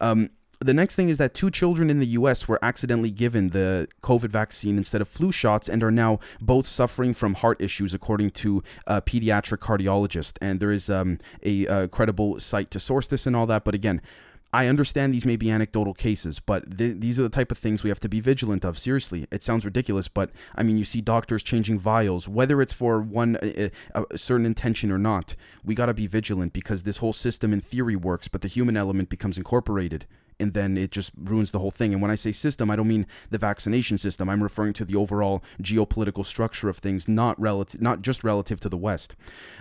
um, 0.00 0.30
the 0.60 0.74
next 0.74 0.96
thing 0.96 1.08
is 1.08 1.18
that 1.18 1.34
two 1.34 1.50
children 1.50 1.88
in 1.90 2.00
the 2.00 2.06
US 2.08 2.48
were 2.48 2.58
accidentally 2.62 3.10
given 3.10 3.50
the 3.50 3.88
COVID 4.02 4.30
vaccine 4.30 4.76
instead 4.76 5.00
of 5.00 5.08
flu 5.08 5.30
shots 5.30 5.68
and 5.68 5.82
are 5.82 5.90
now 5.90 6.18
both 6.40 6.66
suffering 6.66 7.14
from 7.14 7.34
heart 7.34 7.60
issues, 7.60 7.94
according 7.94 8.30
to 8.32 8.62
a 8.86 9.00
pediatric 9.00 9.58
cardiologist. 9.58 10.36
And 10.40 10.58
there 10.58 10.72
is 10.72 10.90
um, 10.90 11.18
a, 11.42 11.66
a 11.66 11.88
credible 11.88 12.40
site 12.40 12.70
to 12.72 12.80
source 12.80 13.06
this 13.06 13.26
and 13.26 13.36
all 13.36 13.46
that. 13.46 13.64
But 13.64 13.74
again, 13.74 14.02
I 14.52 14.66
understand 14.66 15.12
these 15.12 15.26
may 15.26 15.36
be 15.36 15.50
anecdotal 15.50 15.92
cases, 15.92 16.40
but 16.40 16.78
th- 16.78 16.96
these 16.98 17.20
are 17.20 17.22
the 17.22 17.28
type 17.28 17.52
of 17.52 17.58
things 17.58 17.84
we 17.84 17.90
have 17.90 18.00
to 18.00 18.08
be 18.08 18.18
vigilant 18.18 18.64
of. 18.64 18.78
Seriously, 18.78 19.26
it 19.30 19.42
sounds 19.42 19.66
ridiculous, 19.66 20.08
but 20.08 20.30
I 20.56 20.62
mean, 20.62 20.78
you 20.78 20.84
see 20.84 21.02
doctors 21.02 21.42
changing 21.42 21.78
vials, 21.78 22.28
whether 22.28 22.62
it's 22.62 22.72
for 22.72 23.00
one 23.00 23.36
a, 23.42 23.70
a 23.94 24.16
certain 24.16 24.46
intention 24.46 24.90
or 24.90 24.98
not. 24.98 25.36
We 25.62 25.74
got 25.74 25.86
to 25.86 25.94
be 25.94 26.06
vigilant 26.06 26.54
because 26.54 26.84
this 26.84 26.96
whole 26.96 27.12
system 27.12 27.52
in 27.52 27.60
theory 27.60 27.94
works, 27.94 28.26
but 28.26 28.40
the 28.40 28.48
human 28.48 28.76
element 28.76 29.10
becomes 29.10 29.36
incorporated 29.36 30.06
and 30.40 30.54
then 30.54 30.76
it 30.76 30.90
just 30.90 31.12
ruins 31.16 31.50
the 31.50 31.58
whole 31.58 31.70
thing. 31.70 31.92
And 31.92 32.00
when 32.00 32.10
I 32.10 32.14
say 32.14 32.32
system, 32.32 32.70
I 32.70 32.76
don't 32.76 32.88
mean 32.88 33.06
the 33.30 33.38
vaccination 33.38 33.98
system. 33.98 34.28
I'm 34.28 34.42
referring 34.42 34.72
to 34.74 34.84
the 34.84 34.96
overall 34.96 35.42
geopolitical 35.62 36.24
structure 36.24 36.68
of 36.68 36.78
things, 36.78 37.08
not 37.08 37.38
relative, 37.40 37.80
not 37.80 38.02
just 38.02 38.22
relative 38.22 38.60
to 38.60 38.68
the 38.68 38.76
West. 38.76 39.16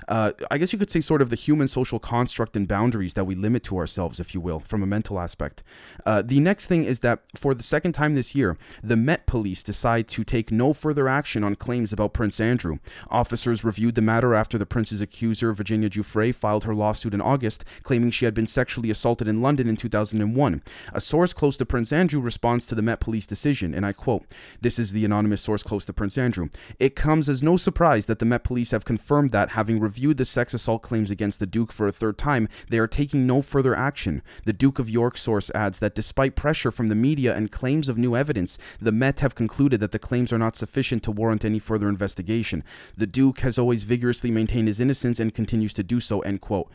Uh, 0.08 0.32
I 0.52 0.58
guess 0.58 0.74
you 0.74 0.80
could 0.80 0.92
say 0.92 1.02
sort 1.02 1.22
of 1.22 1.30
the 1.30 1.36
human 1.36 1.68
social 1.68 2.00
construct 2.00 2.56
and 2.56 2.68
boundaries 2.68 3.16
that 3.16 3.26
we 3.26 3.36
limit 3.36 3.64
to 3.66 3.78
ourselves, 3.78 4.20
if 4.20 4.34
you 4.34 4.42
will, 4.42 4.60
from 4.60 4.84
a 4.84 4.88
mental 4.88 5.20
aspect. 5.20 5.64
Uh, 6.06 6.22
the 6.22 6.40
next 6.40 6.68
thing 6.68 6.86
is 6.86 7.00
that 7.00 7.22
for 7.36 7.54
the 7.54 7.64
second 7.64 7.94
time 7.94 8.16
this 8.16 8.36
year, 8.36 8.58
the 8.84 8.96
Met 8.96 9.26
Police 9.26 9.64
decide 9.64 10.08
to 10.10 10.24
take 10.24 10.52
no 10.52 10.74
further 10.74 11.08
action 11.08 11.44
on 11.44 11.56
claims 11.56 11.92
about 11.92 12.14
Prince 12.14 12.40
Andrew. 12.40 12.78
Officers 13.10 13.64
reviewed 13.64 13.96
the 13.96 14.02
matter 14.02 14.34
after 14.34 14.58
the 14.58 14.66
prince's 14.66 15.02
accuser, 15.02 15.54
Virginia 15.54 15.90
Giuffre, 15.90 16.34
filed 16.34 16.64
her 16.66 16.76
lawsuit 16.76 17.14
in 17.14 17.22
August, 17.22 17.66
claiming 17.84 18.12
she 18.12 18.26
had 18.26 18.34
been 18.34 18.48
sexually 18.48 18.90
assaulted 18.90 19.28
in 19.28 19.42
London 19.42 19.68
in 19.68 19.76
2001. 19.76 20.62
A 20.94 21.02
source 21.02 21.34
close 21.34 21.58
to 21.58 21.66
Prince 21.66 21.92
Andrew 21.92 22.20
responds 22.20 22.66
to 22.68 22.76
the 22.76 22.82
Met 22.82 23.00
Police 23.00 23.26
decision, 23.26 23.74
and 23.74 23.86
I 23.86 23.94
quote 23.94 24.26
This 24.62 24.80
is 24.80 24.92
the 24.92 25.06
anonymous 25.06 25.42
source 25.42 25.64
close 25.64 25.86
to 25.86 25.94
Prince 25.94 26.18
Andrew. 26.18 26.50
It 26.80 26.96
comes 26.96 27.30
as 27.30 27.44
no 27.44 27.58
surprise 27.58 28.06
that 28.08 28.20
the 28.20 28.26
Met 28.26 28.44
Police 28.44 28.72
have 28.72 28.86
confirmed 28.86 29.32
that, 29.32 29.52
having 29.52 29.80
reviewed 29.80 30.18
the 30.18 30.26
sex 30.26 30.54
assault 30.54 30.82
claims 30.82 31.12
against 31.12 31.40
the 31.40 31.46
Duke 31.46 31.72
for 31.72 31.88
a 31.88 31.92
third 31.92 32.18
time, 32.18 32.48
they 32.70 32.80
are 32.80 32.88
taking 32.88 33.28
no 33.28 33.42
further 33.42 33.76
action. 33.76 34.22
The 34.46 34.54
Duke 34.54 34.80
of 34.80 34.90
York 34.90 35.18
source 35.18 35.52
adds 35.56 35.80
that 35.80 35.96
despite 35.96 36.36
pressure 36.36 36.72
from 36.72 36.88
the 36.88 36.96
media 36.96 37.36
and 37.36 37.52
claims 37.52 37.90
of 37.90 37.98
new 37.98 38.16
evidence, 38.16 38.58
the 38.80 38.92
Met 38.92 39.20
have 39.20 39.36
concluded 39.36 39.80
that 39.80 39.92
the 39.92 40.00
claims 40.00 40.34
are 40.34 40.38
not 40.38 40.56
sufficient 40.56 41.04
to 41.04 41.12
warrant 41.12 41.46
any 41.46 41.60
further 41.60 41.90
investigation. 41.90 42.64
The 42.96 43.08
Duke 43.08 43.40
has 43.40 43.58
always 43.58 43.84
vigorously 43.84 44.32
maintained 44.32 44.68
his 44.68 44.80
innocence 44.80 45.20
and 45.20 45.34
continues 45.34 45.74
to 45.74 45.84
do 45.84 46.00
so. 46.00 46.22
End 46.22 46.42
quote. 46.42 46.70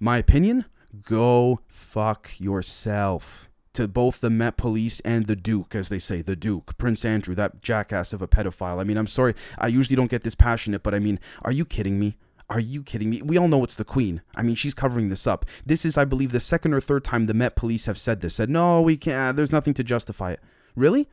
My 0.00 0.18
opinion? 0.18 0.64
Go 1.02 1.60
fuck 1.66 2.30
yourself. 2.38 3.48
To 3.74 3.86
both 3.86 4.20
the 4.20 4.30
Met 4.30 4.56
Police 4.56 4.98
and 5.00 5.26
the 5.26 5.36
Duke, 5.36 5.74
as 5.74 5.88
they 5.88 5.98
say, 6.00 6.20
the 6.20 6.34
Duke, 6.34 6.76
Prince 6.78 7.04
Andrew, 7.04 7.34
that 7.36 7.62
jackass 7.62 8.12
of 8.12 8.22
a 8.22 8.26
pedophile. 8.26 8.80
I 8.80 8.84
mean, 8.84 8.96
I'm 8.96 9.06
sorry, 9.06 9.34
I 9.56 9.68
usually 9.68 9.94
don't 9.94 10.10
get 10.10 10.24
this 10.24 10.34
passionate, 10.34 10.82
but 10.82 10.94
I 10.94 10.98
mean, 10.98 11.20
are 11.42 11.52
you 11.52 11.64
kidding 11.64 11.98
me? 11.98 12.16
Are 12.50 12.58
you 12.58 12.82
kidding 12.82 13.10
me? 13.10 13.20
We 13.22 13.36
all 13.36 13.46
know 13.46 13.62
it's 13.62 13.74
the 13.74 13.84
Queen. 13.84 14.22
I 14.34 14.42
mean, 14.42 14.54
she's 14.54 14.74
covering 14.74 15.10
this 15.10 15.26
up. 15.26 15.44
This 15.66 15.84
is, 15.84 15.98
I 15.98 16.06
believe, 16.06 16.32
the 16.32 16.40
second 16.40 16.72
or 16.72 16.80
third 16.80 17.04
time 17.04 17.26
the 17.26 17.34
Met 17.34 17.56
Police 17.56 17.84
have 17.84 17.98
said 17.98 18.20
this. 18.20 18.36
Said, 18.36 18.48
no, 18.48 18.80
we 18.80 18.96
can't. 18.96 19.36
There's 19.36 19.52
nothing 19.52 19.74
to 19.74 19.84
justify 19.84 20.32
it. 20.32 20.40
Really? 20.74 21.08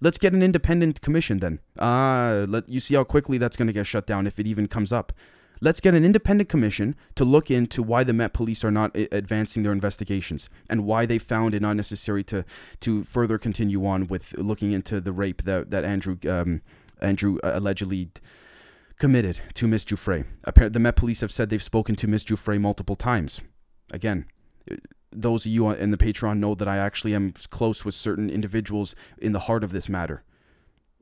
Let's 0.00 0.18
get 0.18 0.34
an 0.34 0.42
independent 0.42 1.00
commission 1.00 1.38
then. 1.38 1.60
Ah, 1.78 2.28
uh, 2.28 2.46
let 2.48 2.68
you 2.68 2.80
see 2.80 2.96
how 2.96 3.04
quickly 3.04 3.38
that's 3.38 3.56
going 3.56 3.68
to 3.68 3.72
get 3.72 3.86
shut 3.86 4.06
down 4.06 4.26
if 4.26 4.38
it 4.38 4.46
even 4.46 4.66
comes 4.66 4.92
up. 4.92 5.12
Let's 5.60 5.80
get 5.80 5.94
an 5.94 6.04
independent 6.04 6.48
commission 6.48 6.94
to 7.14 7.24
look 7.24 7.50
into 7.50 7.82
why 7.82 8.04
the 8.04 8.12
Met 8.12 8.34
Police 8.34 8.64
are 8.64 8.70
not 8.70 8.94
advancing 8.94 9.62
their 9.62 9.72
investigations 9.72 10.50
and 10.68 10.84
why 10.84 11.06
they 11.06 11.18
found 11.18 11.54
it 11.54 11.62
unnecessary 11.62 12.22
to 12.24 12.44
to 12.80 13.04
further 13.04 13.38
continue 13.38 13.86
on 13.86 14.06
with 14.06 14.34
looking 14.36 14.72
into 14.72 15.00
the 15.00 15.12
rape 15.12 15.42
that 15.42 15.70
that 15.70 15.84
Andrew 15.84 16.18
um, 16.28 16.60
Andrew 17.00 17.38
uh, 17.42 17.52
allegedly 17.54 18.10
committed 18.98 19.40
to 19.54 19.66
Miss 19.66 19.84
Giuffre. 19.84 20.24
The 20.54 20.78
Met 20.78 20.96
Police 20.96 21.20
have 21.20 21.32
said 21.32 21.50
they've 21.50 21.62
spoken 21.62 21.96
to 21.96 22.06
Miss 22.06 22.24
Giuffre 22.24 22.58
multiple 22.60 22.96
times. 22.96 23.40
Again, 23.92 24.26
those 25.12 25.46
of 25.46 25.52
you 25.52 25.70
in 25.70 25.90
the 25.90 25.98
Patreon 25.98 26.38
know 26.38 26.54
that 26.54 26.68
I 26.68 26.78
actually 26.78 27.14
am 27.14 27.32
close 27.50 27.84
with 27.84 27.94
certain 27.94 28.30
individuals 28.30 28.94
in 29.18 29.32
the 29.32 29.40
heart 29.40 29.64
of 29.64 29.72
this 29.72 29.88
matter 29.88 30.22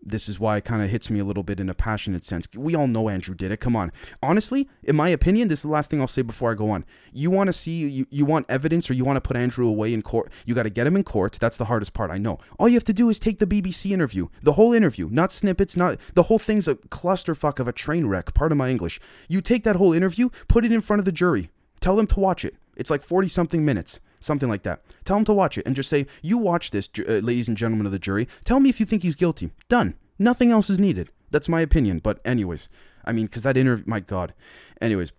This 0.07 0.29
is 0.29 0.39
why 0.39 0.59
it 0.59 0.65
kind 0.65 0.83
of 0.83 0.91
hits 0.91 1.09
me 1.09 1.19
a 1.19 1.25
little 1.25 1.43
bit 1.43 1.59
in 1.59 1.71
a 1.71 1.75
passionate 1.75 2.25
sense. 2.25 2.47
We 2.55 2.75
all 2.75 2.87
know 2.87 3.09
Andrew 3.09 3.35
did 3.35 3.51
it. 3.51 3.57
Come 3.57 3.75
on. 3.75 3.91
Honestly, 4.23 4.69
in 4.83 4.97
my 4.97 5.09
opinion, 5.09 5.49
this 5.49 5.61
is 5.61 5.63
the 5.63 5.69
last 5.69 5.91
thing 5.91 6.01
I'll 6.01 6.07
say 6.07 6.21
before 6.21 6.51
I 6.51 6.55
go 6.55 6.71
on. 6.71 6.85
You 7.13 7.31
want 7.31 7.49
to 7.49 7.53
see, 7.53 7.87
you, 7.89 8.07
you 8.11 8.27
want 8.27 8.47
evidence 8.51 8.91
or 8.91 8.95
you 8.95 9.05
want 9.05 9.17
to 9.17 9.23
put 9.23 9.37
Andrew 9.37 9.67
away 9.67 9.95
in 9.95 10.03
court. 10.03 10.31
You 10.45 10.55
got 10.55 10.65
to 10.65 10.71
get 10.71 10.87
him 10.87 10.97
in 10.97 11.05
court. 11.05 11.39
That's 11.41 11.57
the 11.57 11.67
hardest 11.67 11.95
part, 11.95 12.11
I 12.11 12.19
know. 12.19 12.39
All 12.59 12.69
you 12.69 12.75
have 12.75 12.85
to 12.85 12.93
do 12.93 13.09
is 13.09 13.19
take 13.19 13.39
the 13.39 13.47
BBC 13.47 13.93
interview, 13.93 14.29
the 14.43 14.53
whole 14.53 14.75
interview, 14.75 15.09
not 15.11 15.33
snippets, 15.33 15.77
not 15.77 15.99
the 16.13 16.25
whole 16.25 16.39
thing's 16.39 16.69
a 16.69 16.75
clusterfuck 16.75 17.59
of 17.59 17.67
a 17.67 17.73
train 17.73 18.07
wreck. 18.07 18.35
Part 18.35 18.53
of 18.53 18.59
my 18.59 18.71
English. 18.71 19.01
You 19.29 19.41
take 19.41 19.65
that 19.65 19.77
whole 19.77 19.95
interview, 19.95 20.29
put 20.49 20.65
it 20.65 20.73
in 20.73 20.83
front 20.83 20.99
of 20.99 21.07
the 21.07 21.13
jury, 21.13 21.51
tell 21.81 21.97
them 21.97 22.07
to 22.09 22.21
watch 22.21 22.45
it. 22.45 22.57
It's 22.77 22.91
like 22.91 23.03
40 23.03 23.29
something 23.29 23.65
minutes 23.65 24.01
something 24.25 24.49
like 24.49 24.63
that. 24.65 24.83
Tell 25.05 25.17
him 25.17 25.25
to 25.27 25.33
watch 25.33 25.59
it 25.59 25.67
and 25.67 25.77
just 25.77 25.89
say, 25.89 26.07
You 26.23 26.39
watch 26.39 26.71
this, 26.71 26.89
uh, 26.99 27.15
ladies 27.15 27.49
and 27.49 27.57
gentlemen 27.57 27.87
of 27.87 27.93
the 27.93 27.99
jury. 27.99 28.29
Tell 28.45 28.61
me 28.61 28.71
if 28.71 28.81
you 28.81 28.87
think 28.87 29.03
he's 29.03 29.17
guilty. 29.17 29.51
Done. 29.69 29.95
Nothing 30.19 30.51
else 30.51 30.71
is 30.71 30.79
needed. 30.79 31.11
That's 31.31 31.49
my 31.49 31.61
opinion. 31.61 31.99
But, 31.99 32.21
anyways, 32.25 32.69
I 33.05 33.13
mean, 33.13 33.27
because 33.27 33.43
that 33.43 33.57
interview, 33.57 33.85
my 33.87 34.01
God. 34.01 34.33
Anyways, 34.81 35.13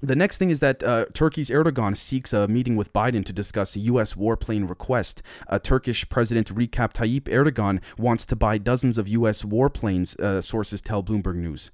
the 0.00 0.16
next 0.16 0.38
thing 0.38 0.50
is 0.50 0.60
that 0.60 0.82
uh, 0.82 1.06
Turkey's 1.14 1.50
Erdogan 1.50 1.96
seeks 1.96 2.32
a 2.32 2.48
meeting 2.48 2.76
with 2.76 2.92
Biden 2.92 3.24
to 3.24 3.32
discuss 3.32 3.76
a 3.76 3.80
U.S. 3.80 4.14
warplane 4.14 4.68
request. 4.68 5.22
Uh, 5.48 5.58
Turkish 5.58 6.08
President 6.08 6.54
Recep 6.54 6.92
Tayyip 6.92 7.22
Erdogan 7.22 7.80
wants 7.96 8.24
to 8.26 8.36
buy 8.36 8.58
dozens 8.58 8.98
of 8.98 9.08
U.S. 9.08 9.42
warplanes, 9.42 10.18
uh, 10.18 10.40
sources 10.40 10.80
tell 10.80 11.02
Bloomberg 11.02 11.36
News 11.36 11.70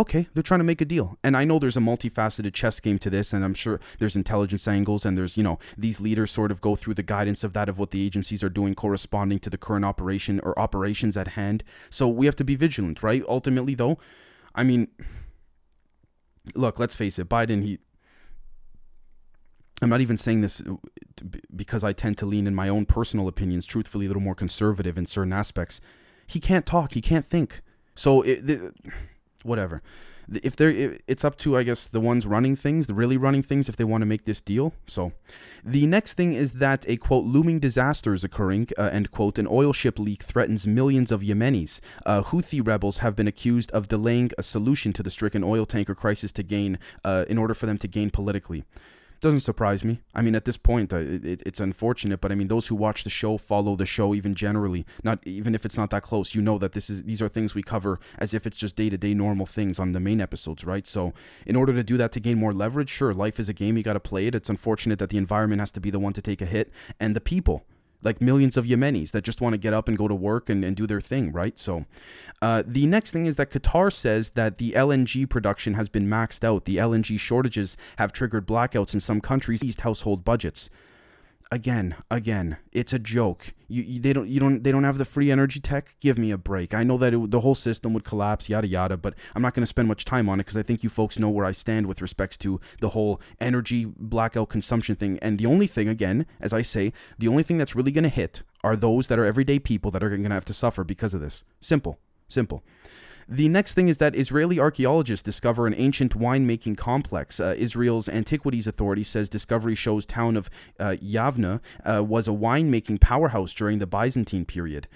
okay, 0.00 0.26
they're 0.32 0.42
trying 0.42 0.60
to 0.60 0.64
make 0.64 0.80
a 0.80 0.86
deal. 0.86 1.18
And 1.22 1.36
I 1.36 1.44
know 1.44 1.58
there's 1.58 1.76
a 1.76 1.80
multifaceted 1.80 2.54
chess 2.54 2.80
game 2.80 2.98
to 3.00 3.10
this, 3.10 3.34
and 3.34 3.44
I'm 3.44 3.52
sure 3.52 3.78
there's 3.98 4.16
intelligence 4.16 4.66
angles, 4.66 5.04
and 5.04 5.16
there's, 5.16 5.36
you 5.36 5.42
know, 5.42 5.58
these 5.76 6.00
leaders 6.00 6.30
sort 6.30 6.50
of 6.50 6.62
go 6.62 6.74
through 6.74 6.94
the 6.94 7.02
guidance 7.02 7.44
of 7.44 7.52
that 7.52 7.68
of 7.68 7.78
what 7.78 7.90
the 7.90 8.04
agencies 8.04 8.42
are 8.42 8.48
doing 8.48 8.74
corresponding 8.74 9.38
to 9.40 9.50
the 9.50 9.58
current 9.58 9.84
operation 9.84 10.40
or 10.40 10.58
operations 10.58 11.16
at 11.18 11.28
hand. 11.28 11.62
So 11.90 12.08
we 12.08 12.24
have 12.26 12.36
to 12.36 12.44
be 12.44 12.56
vigilant, 12.56 13.02
right? 13.02 13.22
Ultimately, 13.28 13.74
though, 13.74 13.98
I 14.54 14.64
mean, 14.64 14.88
look, 16.54 16.78
let's 16.78 16.94
face 16.94 17.18
it, 17.18 17.28
Biden, 17.28 17.62
he. 17.62 17.78
I'm 19.82 19.88
not 19.88 20.02
even 20.02 20.18
saying 20.18 20.42
this 20.42 20.60
uh, 20.60 20.76
because 21.54 21.84
I 21.84 21.94
tend 21.94 22.18
to 22.18 22.26
lean 22.26 22.46
in 22.46 22.54
my 22.54 22.68
own 22.68 22.84
personal 22.84 23.28
opinions, 23.28 23.64
truthfully, 23.64 24.06
a 24.06 24.08
little 24.08 24.22
more 24.22 24.34
conservative 24.34 24.98
in 24.98 25.06
certain 25.06 25.32
aspects. 25.32 25.80
He 26.26 26.38
can't 26.38 26.66
talk, 26.66 26.92
he 26.92 27.00
can't 27.00 27.24
think. 27.24 27.62
So 27.94 28.22
it, 28.22 28.74
whatever. 29.44 29.82
If 30.42 30.54
they're, 30.54 30.98
it's 31.08 31.24
up 31.24 31.36
to 31.38 31.56
I 31.56 31.64
guess 31.64 31.86
the 31.86 31.98
ones 31.98 32.24
running 32.24 32.54
things, 32.54 32.86
the 32.86 32.94
really 32.94 33.16
running 33.16 33.42
things, 33.42 33.68
if 33.68 33.76
they 33.76 33.82
want 33.84 34.02
to 34.02 34.06
make 34.06 34.24
this 34.24 34.40
deal. 34.40 34.72
So, 34.86 35.12
the 35.64 35.86
next 35.86 36.14
thing 36.14 36.34
is 36.34 36.52
that 36.54 36.84
a 36.88 36.96
quote 36.96 37.24
looming 37.24 37.58
disaster 37.58 38.14
is 38.14 38.22
occurring. 38.22 38.68
Uh, 38.78 38.84
end 38.84 39.10
quote. 39.10 39.38
An 39.38 39.48
oil 39.50 39.72
ship 39.72 39.98
leak 39.98 40.22
threatens 40.22 40.66
millions 40.66 41.10
of 41.10 41.22
Yemenis. 41.22 41.80
Uh, 42.06 42.22
Houthi 42.22 42.64
rebels 42.64 42.98
have 42.98 43.16
been 43.16 43.26
accused 43.26 43.72
of 43.72 43.88
delaying 43.88 44.30
a 44.38 44.42
solution 44.42 44.92
to 44.92 45.02
the 45.02 45.10
stricken 45.10 45.42
oil 45.42 45.66
tanker 45.66 45.96
crisis 45.96 46.30
to 46.32 46.44
gain, 46.44 46.78
uh, 47.04 47.24
in 47.28 47.36
order 47.36 47.54
for 47.54 47.66
them 47.66 47.78
to 47.78 47.88
gain 47.88 48.10
politically 48.10 48.64
doesn't 49.20 49.40
surprise 49.40 49.84
me. 49.84 50.00
I 50.14 50.22
mean, 50.22 50.34
at 50.34 50.44
this 50.44 50.56
point, 50.56 50.92
uh, 50.92 50.98
it, 50.98 51.42
it's 51.44 51.60
unfortunate, 51.60 52.20
but 52.20 52.32
I 52.32 52.34
mean, 52.34 52.48
those 52.48 52.68
who 52.68 52.74
watch 52.74 53.04
the 53.04 53.10
show 53.10 53.36
follow 53.36 53.76
the 53.76 53.86
show 53.86 54.14
even 54.14 54.34
generally. 54.34 54.86
Not 55.04 55.26
even 55.26 55.54
if 55.54 55.64
it's 55.64 55.76
not 55.76 55.90
that 55.90 56.02
close, 56.02 56.34
you 56.34 56.40
know 56.40 56.58
that 56.58 56.72
this 56.72 56.88
is 56.88 57.04
these 57.04 57.20
are 57.20 57.28
things 57.28 57.54
we 57.54 57.62
cover 57.62 58.00
as 58.18 58.34
if 58.34 58.46
it's 58.46 58.56
just 58.56 58.76
day 58.76 58.88
to 58.88 58.96
day 58.96 59.14
normal 59.14 59.46
things 59.46 59.78
on 59.78 59.92
the 59.92 60.00
main 60.00 60.20
episodes, 60.20 60.64
right? 60.64 60.86
So, 60.86 61.12
in 61.46 61.56
order 61.56 61.72
to 61.74 61.82
do 61.82 61.96
that 61.98 62.12
to 62.12 62.20
gain 62.20 62.38
more 62.38 62.52
leverage, 62.52 62.90
sure, 62.90 63.12
life 63.12 63.38
is 63.38 63.48
a 63.48 63.54
game. 63.54 63.76
You 63.76 63.82
got 63.82 63.94
to 63.94 64.00
play 64.00 64.26
it. 64.26 64.34
It's 64.34 64.48
unfortunate 64.48 64.98
that 64.98 65.10
the 65.10 65.18
environment 65.18 65.60
has 65.60 65.72
to 65.72 65.80
be 65.80 65.90
the 65.90 66.00
one 66.00 66.14
to 66.14 66.22
take 66.22 66.40
a 66.40 66.46
hit, 66.46 66.72
and 66.98 67.14
the 67.14 67.20
people 67.20 67.64
like 68.02 68.20
millions 68.20 68.56
of 68.56 68.64
Yemenis 68.64 69.10
that 69.12 69.22
just 69.22 69.40
want 69.40 69.52
to 69.54 69.58
get 69.58 69.74
up 69.74 69.88
and 69.88 69.98
go 69.98 70.08
to 70.08 70.14
work 70.14 70.48
and, 70.48 70.64
and 70.64 70.76
do 70.76 70.86
their 70.86 71.00
thing, 71.00 71.32
right? 71.32 71.58
So, 71.58 71.84
uh, 72.40 72.62
the 72.66 72.86
next 72.86 73.10
thing 73.10 73.26
is 73.26 73.36
that 73.36 73.50
Qatar 73.50 73.92
says 73.92 74.30
that 74.30 74.58
the 74.58 74.72
LNG 74.72 75.28
production 75.28 75.74
has 75.74 75.88
been 75.88 76.06
maxed 76.06 76.44
out. 76.44 76.64
The 76.64 76.78
LNG 76.78 77.18
shortages 77.20 77.76
have 77.98 78.12
triggered 78.12 78.46
blackouts 78.46 78.94
in 78.94 79.00
some 79.00 79.20
countries, 79.20 79.62
eased 79.62 79.82
household 79.82 80.24
budgets 80.24 80.70
again, 81.50 81.96
again, 82.10 82.58
it's 82.72 82.92
a 82.92 82.98
joke. 82.98 83.52
You, 83.68 83.82
you, 83.82 84.00
they 84.00 84.12
don't 84.12 84.28
you 84.28 84.40
don't 84.40 84.62
they 84.62 84.72
don't 84.72 84.84
have 84.84 84.98
the 84.98 85.04
free 85.04 85.30
energy 85.30 85.60
tech. 85.60 85.94
Give 86.00 86.18
me 86.18 86.30
a 86.30 86.38
break. 86.38 86.74
I 86.74 86.82
know 86.82 86.98
that 86.98 87.14
it, 87.14 87.30
the 87.30 87.40
whole 87.40 87.54
system 87.54 87.92
would 87.92 88.04
collapse, 88.04 88.48
yada 88.48 88.66
yada. 88.66 88.96
But 88.96 89.14
I'm 89.34 89.42
not 89.42 89.54
going 89.54 89.62
to 89.62 89.66
spend 89.66 89.88
much 89.88 90.04
time 90.04 90.28
on 90.28 90.40
it 90.40 90.44
because 90.44 90.56
I 90.56 90.62
think 90.62 90.82
you 90.82 90.88
folks 90.88 91.18
know 91.18 91.30
where 91.30 91.44
I 91.44 91.52
stand 91.52 91.86
with 91.86 92.02
respects 92.02 92.36
to 92.38 92.60
the 92.80 92.90
whole 92.90 93.20
energy 93.40 93.84
blackout 93.84 94.48
consumption 94.48 94.96
thing. 94.96 95.18
And 95.20 95.38
the 95.38 95.46
only 95.46 95.66
thing, 95.66 95.88
again, 95.88 96.26
as 96.40 96.52
I 96.52 96.62
say, 96.62 96.92
the 97.18 97.28
only 97.28 97.42
thing 97.42 97.58
that's 97.58 97.74
really 97.74 97.92
going 97.92 98.04
to 98.04 98.10
hit 98.10 98.42
are 98.62 98.76
those 98.76 99.06
that 99.08 99.18
are 99.18 99.24
everyday 99.24 99.58
people 99.58 99.90
that 99.90 100.02
are 100.02 100.10
going 100.10 100.22
to 100.22 100.30
have 100.30 100.44
to 100.46 100.52
suffer 100.52 100.84
because 100.84 101.14
of 101.14 101.20
this. 101.20 101.44
Simple, 101.60 101.98
simple. 102.28 102.62
The 103.32 103.48
next 103.48 103.74
thing 103.74 103.86
is 103.86 103.98
that 103.98 104.16
Israeli 104.16 104.58
archaeologists 104.58 105.22
discover 105.22 105.68
an 105.68 105.74
ancient 105.76 106.18
winemaking 106.18 106.76
complex. 106.76 107.38
Uh, 107.38 107.54
Israel's 107.56 108.08
Antiquities 108.08 108.66
Authority 108.66 109.04
says 109.04 109.28
discovery 109.28 109.76
shows 109.76 110.04
town 110.04 110.36
of 110.36 110.50
uh, 110.80 110.96
Yavna 111.00 111.60
uh, 111.88 112.02
was 112.02 112.26
a 112.26 112.32
winemaking 112.32 113.00
powerhouse 113.00 113.54
during 113.54 113.78
the 113.78 113.86
Byzantine 113.86 114.44
period. 114.44 114.88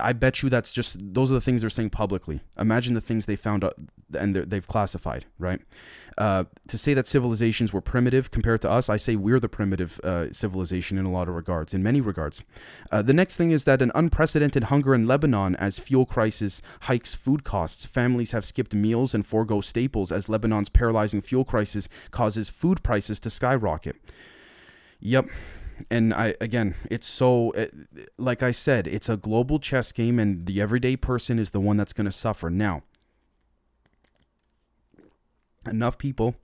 I 0.00 0.14
bet 0.14 0.42
you 0.42 0.48
that's 0.48 0.72
just 0.72 0.96
those 1.14 1.30
are 1.30 1.34
the 1.34 1.40
things 1.40 1.60
they're 1.60 1.70
saying 1.70 1.90
publicly. 1.90 2.40
Imagine 2.58 2.94
the 2.94 3.02
things 3.02 3.26
they 3.26 3.36
found 3.36 3.64
out 3.64 3.74
and 4.18 4.34
they've 4.34 4.66
classified, 4.66 5.26
right? 5.38 5.60
Uh, 6.16 6.44
to 6.68 6.78
say 6.78 6.94
that 6.94 7.06
civilizations 7.06 7.72
were 7.72 7.80
primitive 7.80 8.30
compared 8.30 8.62
to 8.62 8.70
us, 8.70 8.88
I 8.88 8.96
say 8.96 9.16
we're 9.16 9.40
the 9.40 9.48
primitive 9.48 10.00
uh, 10.00 10.32
civilization 10.32 10.96
in 10.96 11.04
a 11.04 11.10
lot 11.10 11.28
of 11.28 11.34
regards, 11.34 11.74
in 11.74 11.82
many 11.82 12.00
regards. 12.00 12.42
Uh, 12.90 13.02
the 13.02 13.12
next 13.12 13.36
thing 13.36 13.50
is 13.50 13.64
that 13.64 13.82
an 13.82 13.90
unprecedented 13.94 14.64
hunger 14.64 14.94
in 14.94 15.06
Lebanon 15.06 15.56
as 15.56 15.78
fuel 15.78 16.06
crisis 16.06 16.62
hikes 16.82 17.14
food 17.14 17.44
costs. 17.44 17.84
Families 17.84 18.30
have 18.30 18.44
skipped 18.44 18.74
meals 18.74 19.12
and 19.12 19.26
forego 19.26 19.60
staples 19.60 20.12
as 20.12 20.28
Lebanon's 20.28 20.68
paralyzing 20.68 21.20
fuel 21.20 21.44
crisis 21.44 21.88
causes 22.10 22.48
food 22.48 22.82
prices 22.82 23.18
to 23.20 23.28
skyrocket. 23.28 23.96
Yep, 25.00 25.28
and 25.90 26.12
I 26.14 26.34
again, 26.40 26.74
it's 26.90 27.06
so 27.06 27.50
it, 27.52 27.74
like 28.18 28.42
I 28.42 28.50
said, 28.50 28.86
it's 28.86 29.08
a 29.08 29.16
global 29.16 29.58
chess 29.58 29.92
game, 29.92 30.18
and 30.18 30.46
the 30.46 30.60
everyday 30.60 30.96
person 30.96 31.38
is 31.38 31.50
the 31.50 31.60
one 31.60 31.76
that's 31.76 31.92
going 31.92 32.06
to 32.06 32.12
suffer. 32.12 32.50
Now, 32.50 32.82
enough 35.66 35.98
people 35.98 36.36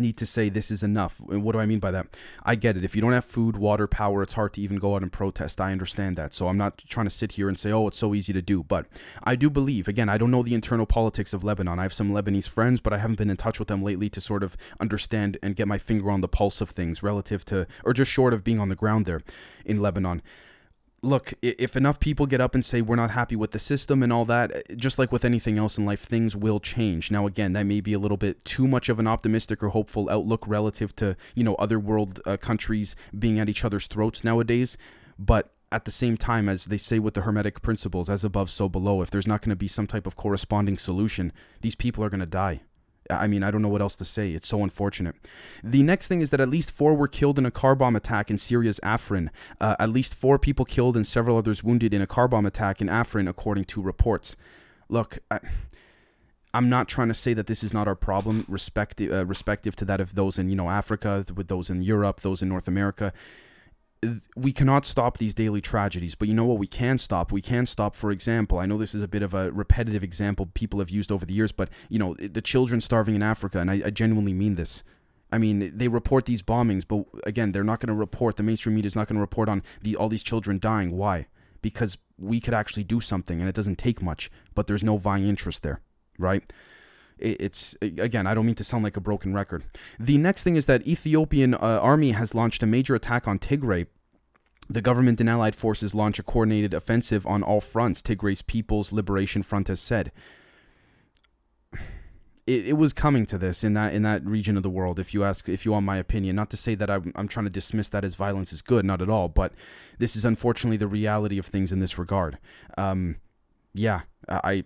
need 0.00 0.16
to 0.16 0.26
say 0.26 0.48
this 0.48 0.70
is 0.70 0.82
enough. 0.82 1.20
And 1.28 1.42
what 1.42 1.52
do 1.52 1.58
I 1.60 1.66
mean 1.66 1.78
by 1.78 1.90
that? 1.90 2.06
I 2.44 2.54
get 2.54 2.76
it. 2.76 2.84
If 2.84 2.96
you 2.96 3.02
don't 3.02 3.12
have 3.12 3.24
food, 3.24 3.56
water, 3.56 3.86
power, 3.86 4.22
it's 4.22 4.34
hard 4.34 4.54
to 4.54 4.60
even 4.60 4.78
go 4.78 4.94
out 4.94 5.02
and 5.02 5.12
protest. 5.12 5.60
I 5.60 5.72
understand 5.72 6.16
that. 6.16 6.32
So 6.32 6.48
I'm 6.48 6.56
not 6.56 6.78
trying 6.78 7.06
to 7.06 7.10
sit 7.10 7.32
here 7.32 7.48
and 7.48 7.58
say, 7.58 7.72
oh, 7.72 7.88
it's 7.88 7.98
so 7.98 8.14
easy 8.14 8.32
to 8.32 8.42
do. 8.42 8.62
But 8.62 8.86
I 9.22 9.36
do 9.36 9.50
believe, 9.50 9.88
again, 9.88 10.08
I 10.08 10.18
don't 10.18 10.30
know 10.30 10.42
the 10.42 10.54
internal 10.54 10.86
politics 10.86 11.34
of 11.34 11.44
Lebanon. 11.44 11.78
I 11.78 11.82
have 11.82 11.92
some 11.92 12.12
Lebanese 12.12 12.48
friends, 12.48 12.80
but 12.80 12.92
I 12.92 12.98
haven't 12.98 13.18
been 13.18 13.30
in 13.30 13.36
touch 13.36 13.58
with 13.58 13.68
them 13.68 13.82
lately 13.82 14.08
to 14.10 14.20
sort 14.20 14.42
of 14.42 14.56
understand 14.80 15.38
and 15.42 15.56
get 15.56 15.68
my 15.68 15.78
finger 15.78 16.10
on 16.10 16.22
the 16.22 16.28
pulse 16.28 16.60
of 16.60 16.70
things 16.70 17.02
relative 17.02 17.44
to, 17.46 17.66
or 17.84 17.92
just 17.92 18.10
short 18.10 18.32
of 18.32 18.44
being 18.44 18.60
on 18.60 18.68
the 18.68 18.76
ground 18.76 19.06
there 19.06 19.22
in 19.64 19.80
Lebanon 19.80 20.22
look, 21.02 21.34
if 21.42 21.76
enough 21.76 21.98
people 22.00 22.26
get 22.26 22.40
up 22.40 22.54
and 22.54 22.64
say 22.64 22.80
we're 22.80 22.96
not 22.96 23.10
happy 23.10 23.36
with 23.36 23.50
the 23.50 23.58
system 23.58 24.02
and 24.02 24.12
all 24.12 24.24
that, 24.24 24.52
eh, 24.52 24.74
just 24.76 24.98
like 24.98 25.12
with 25.12 25.24
anything 25.24 25.58
else 25.58 25.76
in 25.76 25.84
life, 25.84 26.02
things 26.02 26.36
will 26.36 26.60
change. 26.60 27.10
Now, 27.10 27.26
again, 27.26 27.52
that 27.54 27.64
may 27.64 27.80
be 27.80 27.92
a 27.92 27.98
little 27.98 28.16
bit 28.16 28.44
too 28.44 28.68
much 28.68 28.88
of 28.88 28.98
an 28.98 29.06
optimistic 29.06 29.62
or 29.62 29.70
hopeful 29.70 30.08
outlook 30.08 30.46
relative 30.46 30.94
to 30.96 31.16
you 31.34 31.44
know 31.44 31.54
other 31.56 31.78
world 31.78 32.20
uh, 32.24 32.36
countries 32.36 32.94
being 33.18 33.38
at 33.38 33.48
each 33.48 33.64
other's 33.64 33.86
throats 33.86 34.24
nowadays, 34.24 34.76
but. 35.18 35.52
At 35.72 35.86
the 35.86 35.90
same 35.90 36.18
time, 36.18 36.50
as 36.50 36.66
they 36.66 36.76
say 36.76 36.98
with 36.98 37.14
the 37.14 37.22
Hermetic 37.22 37.62
principles, 37.62 38.10
as 38.10 38.24
above, 38.24 38.50
so 38.50 38.68
below, 38.68 39.00
if 39.00 39.08
there's 39.08 39.26
not 39.26 39.40
going 39.40 39.48
to 39.48 39.56
be 39.56 39.68
some 39.68 39.86
type 39.86 40.06
of 40.06 40.16
corresponding 40.16 40.76
solution, 40.76 41.32
these 41.62 41.74
people 41.74 42.04
are 42.04 42.10
going 42.10 42.20
to 42.20 42.26
die. 42.26 42.60
I 43.10 43.26
mean, 43.26 43.42
I 43.42 43.50
don't 43.50 43.62
know 43.62 43.68
what 43.68 43.80
else 43.80 43.96
to 43.96 44.04
say. 44.04 44.32
It's 44.32 44.48
so 44.48 44.62
unfortunate. 44.62 45.16
The 45.62 45.82
next 45.82 46.06
thing 46.06 46.20
is 46.20 46.30
that 46.30 46.40
at 46.40 46.48
least 46.48 46.70
four 46.70 46.94
were 46.94 47.08
killed 47.08 47.38
in 47.38 47.46
a 47.46 47.50
car 47.50 47.74
bomb 47.74 47.96
attack 47.96 48.30
in 48.30 48.38
Syria's 48.38 48.80
Afrin. 48.82 49.28
Uh, 49.60 49.76
at 49.78 49.90
least 49.90 50.14
four 50.14 50.38
people 50.38 50.64
killed 50.64 50.96
and 50.96 51.06
several 51.06 51.36
others 51.36 51.62
wounded 51.62 51.92
in 51.92 52.02
a 52.02 52.06
car 52.06 52.28
bomb 52.28 52.46
attack 52.46 52.80
in 52.80 52.88
Afrin, 52.88 53.28
according 53.28 53.64
to 53.66 53.82
reports. 53.82 54.36
Look, 54.88 55.18
I, 55.30 55.40
am 56.54 56.68
not 56.68 56.88
trying 56.88 57.08
to 57.08 57.14
say 57.14 57.34
that 57.34 57.46
this 57.46 57.64
is 57.64 57.72
not 57.72 57.88
our 57.88 57.96
problem, 57.96 58.44
respective 58.48 59.12
uh, 59.12 59.26
respective 59.26 59.74
to 59.76 59.84
that 59.86 60.00
of 60.00 60.14
those 60.14 60.38
in 60.38 60.48
you 60.48 60.56
know 60.56 60.70
Africa, 60.70 61.24
with 61.34 61.48
those 61.48 61.70
in 61.70 61.82
Europe, 61.82 62.20
those 62.20 62.42
in 62.42 62.48
North 62.48 62.68
America 62.68 63.12
we 64.34 64.52
cannot 64.52 64.84
stop 64.84 65.18
these 65.18 65.32
daily 65.32 65.60
tragedies, 65.60 66.14
but 66.14 66.26
you 66.26 66.34
know 66.34 66.44
what 66.44 66.58
we 66.58 66.66
can 66.66 66.98
stop? 66.98 67.30
We 67.30 67.40
can 67.40 67.66
stop, 67.66 67.94
for 67.94 68.10
example, 68.10 68.58
I 68.58 68.66
know 68.66 68.76
this 68.76 68.94
is 68.94 69.02
a 69.02 69.08
bit 69.08 69.22
of 69.22 69.32
a 69.32 69.52
repetitive 69.52 70.02
example 70.02 70.46
people 70.54 70.80
have 70.80 70.90
used 70.90 71.12
over 71.12 71.24
the 71.24 71.34
years, 71.34 71.52
but 71.52 71.68
you 71.88 71.98
know, 71.98 72.14
the 72.14 72.42
children 72.42 72.80
starving 72.80 73.14
in 73.14 73.22
Africa, 73.22 73.60
and 73.60 73.70
I, 73.70 73.82
I 73.86 73.90
genuinely 73.90 74.32
mean 74.32 74.56
this. 74.56 74.82
I 75.30 75.38
mean, 75.38 75.72
they 75.74 75.88
report 75.88 76.26
these 76.26 76.42
bombings, 76.42 76.86
but 76.86 77.06
again, 77.24 77.52
they're 77.52 77.64
not 77.64 77.80
going 77.80 77.88
to 77.88 77.94
report. 77.94 78.36
The 78.36 78.42
mainstream 78.42 78.74
media 78.74 78.88
is 78.88 78.96
not 78.96 79.08
going 79.08 79.16
to 79.16 79.20
report 79.20 79.48
on 79.48 79.62
the 79.80 79.96
all 79.96 80.08
these 80.08 80.22
children 80.22 80.58
dying. 80.58 80.96
Why? 80.96 81.28
Because 81.62 81.96
we 82.18 82.40
could 82.40 82.54
actually 82.54 82.84
do 82.84 83.00
something, 83.00 83.40
and 83.40 83.48
it 83.48 83.54
doesn't 83.54 83.78
take 83.78 84.02
much, 84.02 84.30
but 84.54 84.66
there's 84.66 84.84
no 84.84 84.96
vying 84.98 85.26
interest 85.26 85.62
there, 85.62 85.80
right? 86.18 86.52
It's 87.22 87.76
again 87.80 88.26
i 88.26 88.34
don't 88.34 88.46
mean 88.46 88.54
to 88.54 88.64
sound 88.64 88.84
like 88.84 88.96
a 88.96 89.00
broken 89.00 89.32
record 89.32 89.62
the 89.98 90.18
next 90.18 90.42
thing 90.42 90.56
is 90.56 90.66
that 90.66 90.86
ethiopian 90.86 91.54
uh, 91.54 91.58
army 91.58 92.12
has 92.12 92.34
launched 92.34 92.62
a 92.62 92.66
major 92.66 92.94
attack 92.94 93.28
on 93.28 93.38
tigray 93.38 93.86
The 94.68 94.80
government 94.80 95.20
and 95.20 95.28
allied 95.28 95.54
forces 95.54 95.94
launch 95.94 96.18
a 96.18 96.22
coordinated 96.22 96.72
offensive 96.72 97.26
on 97.26 97.42
all 97.42 97.60
fronts, 97.60 98.00
Tigray's 98.00 98.42
People's 98.42 98.92
Liberation 98.92 99.42
Front 99.42 99.68
has 99.68 99.80
said. 99.80 100.12
It, 102.46 102.66
it, 102.68 102.76
was 102.76 102.92
coming 102.92 103.24
to 103.26 103.38
this 103.38 103.62
in 103.62 103.74
that 103.74 103.94
in 103.94 104.02
that 104.02 104.24
region 104.24 104.56
of 104.56 104.64
the 104.64 104.70
world. 104.70 104.98
If 104.98 105.14
you 105.14 105.22
ask, 105.22 105.48
if 105.48 105.64
you 105.64 105.72
want 105.72 105.86
my 105.86 105.96
opinion, 105.96 106.34
not 106.34 106.50
to 106.50 106.56
say 106.56 106.74
that 106.74 106.90
I'm, 106.90 107.12
I'm 107.14 107.28
trying 107.28 107.44
to 107.44 107.50
dismiss 107.50 107.88
that 107.90 108.04
as 108.04 108.16
violence 108.16 108.52
is 108.52 108.62
good, 108.62 108.84
not 108.84 109.00
at 109.00 109.08
all, 109.08 109.28
but 109.28 109.52
this 109.98 110.16
is 110.16 110.24
unfortunately 110.24 110.76
the 110.76 110.88
reality 110.88 111.38
of 111.38 111.46
things 111.46 111.70
in 111.70 111.78
this 111.78 111.98
regard. 111.98 112.38
Um, 112.76 113.16
yeah, 113.74 114.02
I 114.28 114.64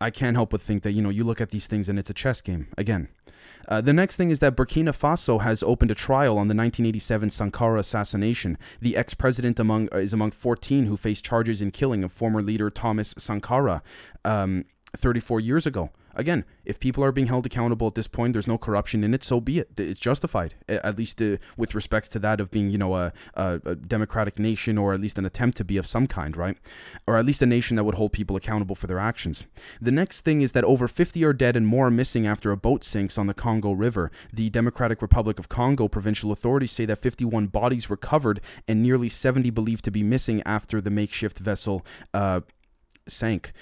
I 0.00 0.10
can't 0.10 0.36
help 0.36 0.50
but 0.50 0.62
think 0.62 0.82
that 0.82 0.92
you 0.92 1.02
know 1.02 1.10
you 1.10 1.24
look 1.24 1.40
at 1.40 1.50
these 1.50 1.66
things 1.66 1.88
and 1.88 1.98
it's 1.98 2.10
a 2.10 2.14
chess 2.14 2.40
game 2.40 2.68
again. 2.78 3.08
Uh, 3.68 3.80
the 3.80 3.92
next 3.92 4.16
thing 4.16 4.30
is 4.30 4.38
that 4.40 4.56
Burkina 4.56 4.96
Faso 4.96 5.42
has 5.42 5.62
opened 5.62 5.90
a 5.90 5.94
trial 5.94 6.32
on 6.32 6.48
the 6.48 6.54
1987 6.54 7.30
Sankara 7.30 7.78
assassination. 7.78 8.58
The 8.80 8.96
ex-president 8.96 9.60
among 9.60 9.88
uh, 9.92 9.98
is 9.98 10.12
among 10.12 10.32
14 10.32 10.86
who 10.86 10.96
face 10.96 11.20
charges 11.20 11.60
in 11.60 11.70
killing 11.70 12.02
of 12.02 12.12
former 12.12 12.42
leader 12.42 12.70
Thomas 12.70 13.14
Sankara 13.18 13.82
um, 14.24 14.64
34 14.96 15.40
years 15.40 15.66
ago. 15.66 15.90
Again, 16.14 16.44
if 16.64 16.80
people 16.80 17.04
are 17.04 17.12
being 17.12 17.28
held 17.28 17.46
accountable 17.46 17.86
at 17.86 17.94
this 17.94 18.08
point, 18.08 18.32
there's 18.32 18.48
no 18.48 18.58
corruption 18.58 19.04
in 19.04 19.14
it, 19.14 19.22
so 19.22 19.40
be 19.40 19.60
it. 19.60 19.70
It's 19.78 20.00
justified, 20.00 20.54
at 20.68 20.98
least 20.98 21.22
uh, 21.22 21.36
with 21.56 21.74
respects 21.74 22.08
to 22.08 22.18
that 22.18 22.40
of 22.40 22.50
being, 22.50 22.70
you 22.70 22.78
know, 22.78 22.96
a, 22.96 23.12
a, 23.34 23.60
a, 23.64 23.74
democratic 23.76 24.38
nation 24.38 24.76
or 24.76 24.92
at 24.92 25.00
least 25.00 25.18
an 25.18 25.24
attempt 25.24 25.56
to 25.58 25.64
be 25.64 25.76
of 25.76 25.86
some 25.86 26.06
kind, 26.06 26.36
right? 26.36 26.56
Or 27.06 27.16
at 27.16 27.24
least 27.24 27.42
a 27.42 27.46
nation 27.46 27.76
that 27.76 27.84
would 27.84 27.94
hold 27.94 28.12
people 28.12 28.36
accountable 28.36 28.74
for 28.74 28.86
their 28.86 28.98
actions. 28.98 29.44
The 29.80 29.92
next 29.92 30.22
thing 30.22 30.42
is 30.42 30.52
that 30.52 30.64
over 30.64 30.88
50 30.88 31.24
are 31.24 31.32
dead 31.32 31.56
and 31.56 31.66
more 31.66 31.86
are 31.86 31.90
missing 31.90 32.26
after 32.26 32.50
a 32.50 32.56
boat 32.56 32.84
sinks 32.84 33.16
on 33.16 33.26
the 33.26 33.34
Congo 33.34 33.72
River. 33.72 34.10
The 34.32 34.50
Democratic 34.50 35.00
Republic 35.00 35.38
of 35.38 35.48
Congo 35.48 35.88
provincial 35.88 36.32
authorities 36.32 36.72
say 36.72 36.86
that 36.86 36.98
51 36.98 37.46
bodies 37.46 37.88
were 37.88 38.00
recovered 38.00 38.40
and 38.66 38.82
nearly 38.82 39.10
70 39.10 39.50
believed 39.50 39.84
to 39.84 39.90
be 39.90 40.02
missing 40.02 40.42
after 40.46 40.80
the 40.80 40.90
makeshift 40.90 41.38
vessel 41.38 41.84
uh, 42.14 42.40
sank 43.06 43.52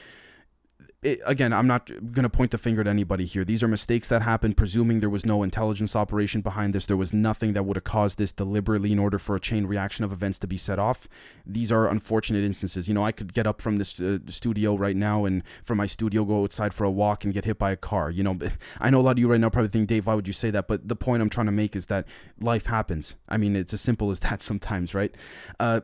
it, 1.01 1.21
again, 1.25 1.53
I'm 1.53 1.69
not 1.69 1.87
going 1.87 2.25
to 2.25 2.29
point 2.29 2.51
the 2.51 2.59
finger 2.59 2.81
at 2.81 2.89
anybody 2.89 3.25
here. 3.25 3.45
These 3.45 3.63
are 3.63 3.69
mistakes 3.69 4.09
that 4.09 4.23
happened, 4.23 4.57
presuming 4.57 4.99
there 4.99 5.09
was 5.09 5.25
no 5.25 5.45
intelligence 5.45 5.95
operation 5.95 6.41
behind 6.41 6.75
this. 6.75 6.87
There 6.87 6.97
was 6.97 7.13
nothing 7.13 7.53
that 7.53 7.65
would 7.65 7.77
have 7.77 7.85
caused 7.85 8.19
this 8.19 8.33
deliberately 8.33 8.91
in 8.91 8.99
order 8.99 9.17
for 9.17 9.37
a 9.37 9.41
chain 9.41 9.67
reaction 9.67 10.05
of 10.05 10.11
events 10.11 10.41
to 10.41 10.49
be 10.49 10.57
set 10.57 10.81
off. 10.81 11.07
These 11.47 11.71
are 11.71 11.87
unfortunate 11.87 12.43
instances. 12.43 12.89
You 12.89 12.95
know, 12.95 13.05
I 13.05 13.13
could 13.13 13.33
get 13.33 13.47
up 13.47 13.63
from 13.63 13.77
this 13.77 14.01
uh, 14.01 14.19
studio 14.27 14.75
right 14.75 14.97
now 14.97 15.25
and 15.25 15.45
from 15.63 15.79
my 15.79 15.87
studio 15.87 16.25
go 16.25 16.43
outside 16.43 16.75
for 16.75 16.83
a 16.83 16.91
walk 16.91 17.25
and 17.25 17.33
get 17.33 17.45
hit 17.45 17.61
by 17.61 17.71
a 17.71 17.77
car. 17.77 18.11
You 18.11 18.25
know, 18.25 18.37
I 18.81 18.91
know 18.91 19.01
a 19.01 19.03
lot 19.03 19.13
of 19.13 19.19
you 19.21 19.29
right 19.29 19.41
now 19.41 19.51
probably 19.51 19.71
think, 19.71 19.87
Dave, 19.87 20.07
why 20.07 20.15
would 20.17 20.27
you 20.27 20.33
say 20.33 20.51
that? 20.51 20.67
But 20.67 20.89
the 20.89 20.97
point 20.97 21.23
I'm 21.23 21.31
trying 21.31 21.47
to 21.47 21.53
make 21.53 21.77
is 21.77 21.87
that 21.87 22.09
life 22.41 22.67
happens. 22.67 23.15
I 23.29 23.37
mean, 23.37 23.55
it's 23.55 23.73
as 23.73 23.81
simple 23.81 24.11
as 24.11 24.19
that 24.21 24.41
sometimes, 24.41 24.97
right? 24.97 25.15
Uh, 25.61 25.83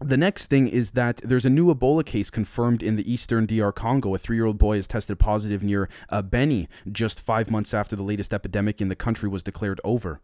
the 0.00 0.16
next 0.16 0.46
thing 0.46 0.68
is 0.68 0.92
that 0.92 1.16
there's 1.24 1.44
a 1.44 1.50
new 1.50 1.74
Ebola 1.74 2.06
case 2.06 2.30
confirmed 2.30 2.82
in 2.82 2.96
the 2.96 3.12
eastern 3.12 3.46
DR 3.46 3.72
Congo. 3.72 4.14
A 4.14 4.18
three 4.18 4.36
year 4.36 4.46
old 4.46 4.58
boy 4.58 4.76
has 4.76 4.86
tested 4.86 5.18
positive 5.18 5.62
near 5.62 5.88
uh, 6.08 6.22
Beni 6.22 6.68
just 6.90 7.20
five 7.20 7.50
months 7.50 7.74
after 7.74 7.96
the 7.96 8.04
latest 8.04 8.32
epidemic 8.32 8.80
in 8.80 8.88
the 8.88 8.94
country 8.94 9.28
was 9.28 9.42
declared 9.42 9.80
over. 9.82 10.20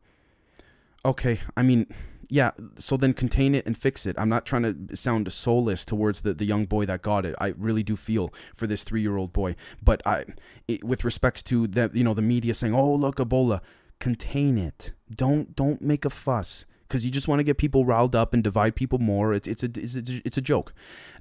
Okay, 1.05 1.41
I 1.57 1.63
mean, 1.63 1.87
yeah, 2.31 2.53
so 2.77 2.97
then 2.97 3.13
contain 3.13 3.55
it 3.55 3.67
and 3.67 3.77
fix 3.77 4.07
it. 4.07 4.17
I'm 4.19 4.29
not 4.29 4.47
trying 4.47 4.89
to 4.89 4.97
sound 4.97 5.31
soulless 5.33 5.85
towards 5.85 6.23
the, 6.23 6.33
the 6.33 6.47
young 6.47 6.67
boy 6.67 6.87
that 6.87 7.03
got 7.03 7.27
it. 7.27 7.35
I 7.41 7.49
really 7.59 7.83
do 7.83 7.97
feel 7.97 8.33
for 8.55 8.67
this 8.67 8.85
three 8.85 9.03
year 9.03 9.17
old 9.17 9.33
boy. 9.33 9.57
But 9.83 10.07
I, 10.07 10.25
it, 10.69 10.85
with 10.85 11.05
respects 11.05 11.43
to 11.45 11.67
the, 11.67 11.91
you 11.93 12.05
know, 12.05 12.15
the 12.15 12.23
media 12.23 12.55
saying, 12.55 12.75
oh, 12.75 12.95
look, 12.95 13.17
Ebola, 13.17 13.61
contain 13.99 14.57
it. 14.57 14.93
Don't, 15.15 15.55
don't 15.57 15.83
make 15.83 16.05
a 16.05 16.11
fuss 16.11 16.65
because 16.95 17.05
you 17.05 17.11
just 17.11 17.27
want 17.27 17.41
to 17.41 17.45
get 17.45 17.59
people 17.59 17.85
riled 17.85 18.15
up 18.15 18.33
and 18.33 18.45
divide 18.45 18.77
people 18.77 19.01
more. 19.01 19.35
It's, 19.35 19.49
it's, 19.49 19.65
a, 19.65 19.71
it's, 19.75 19.97
a, 19.97 20.23
it's 20.25 20.37
a 20.37 20.41
joke. 20.41 20.73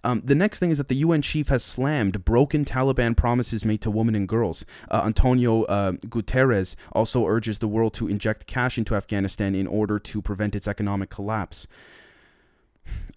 Um, 0.04 0.22
the 0.24 0.36
next 0.36 0.60
thing 0.60 0.70
is 0.70 0.78
that 0.78 0.88
the 0.88 0.98
UN 0.98 1.24
chief 1.24 1.48
has 1.48 1.64
slammed 1.64 2.24
broken 2.24 2.64
Taliban 2.64 3.18
promises 3.18 3.66
made 3.66 3.82
to 3.82 3.90
women 3.90 4.14
and 4.14 4.28
girls. 4.28 4.68
Uh, 4.92 5.02
Antonio 5.04 5.64
uh, 5.64 5.94
Guterres 5.94 6.76
also 6.92 7.26
urges 7.26 7.58
the 7.58 7.68
world 7.68 7.96
to 7.96 8.08
inject 8.08 8.46
cash 8.46 8.78
into 8.78 8.94
Afghanistan 8.94 9.56
in 9.56 9.66
order 9.66 9.98
to 9.98 10.22
prevent 10.22 10.56
its 10.56 10.68
economic 10.68 11.10
collapse 11.10 11.66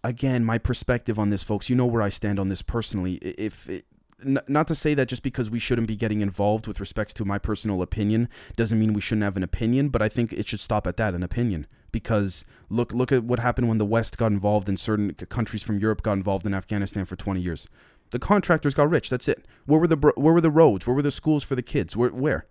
again, 0.05 0.45
my 0.45 0.57
perspective 0.57 1.19
on 1.19 1.31
this, 1.31 1.43
folks, 1.43 1.69
you 1.69 1.75
know 1.75 1.87
where 1.87 2.01
I 2.01 2.09
stand 2.09 2.39
on 2.39 2.47
this 2.47 2.63
personally. 2.63 3.15
If 3.17 3.69
it, 3.69 3.85
not 4.25 4.67
to 4.69 4.75
say 4.75 4.95
that 4.95 5.09
just 5.09 5.23
because 5.23 5.51
we 5.51 5.59
shouldn't 5.59 5.89
be 5.89 5.97
getting 5.97 6.21
involved 6.21 6.67
with 6.67 6.81
respects 6.81 7.13
to 7.15 7.25
my 7.25 7.39
personal 7.39 7.83
opinion 7.83 8.29
doesn't 8.55 8.79
mean 8.79 8.93
we 8.93 9.01
shouldn't 9.01 9.25
have 9.25 9.37
an 9.37 9.43
opinion, 9.43 9.89
but 9.89 10.01
I 10.01 10.09
think 10.09 10.33
it 10.33 10.49
should 10.49 10.61
stop 10.61 10.87
at 10.87 10.97
that, 10.97 11.15
an 11.15 11.23
opinion. 11.23 11.67
Because 11.97 12.45
look 12.69 12.93
look 12.93 13.11
at 13.11 13.25
what 13.25 13.39
happened 13.39 13.69
when 13.71 13.79
the 13.79 13.87
West 13.87 14.19
got 14.19 14.31
involved 14.31 14.69
and 14.69 14.79
certain 14.79 15.15
countries 15.15 15.63
from 15.63 15.79
Europe 15.79 16.03
got 16.03 16.13
involved 16.13 16.45
in 16.45 16.53
Afghanistan 16.53 17.07
for 17.07 17.17
20 17.17 17.41
years. 17.41 17.69
The 18.11 18.19
contractors 18.19 18.75
got 18.75 18.91
rich. 18.91 19.09
That's 19.09 19.29
it. 19.29 19.47
Where 19.65 19.81
were 19.81 19.87
the 19.87 19.97
where 19.97 20.35
were 20.35 20.43
the 20.43 20.51
roads? 20.51 20.87
Where 20.87 20.95
were 20.95 21.01
the 21.01 21.11
schools 21.11 21.43
for 21.43 21.55
the 21.55 21.63
kids? 21.63 21.97
Where 21.97 22.11
where? 22.11 22.45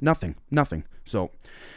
Nothing. 0.00 0.34
Nothing. 0.50 0.82
So, 1.04 1.30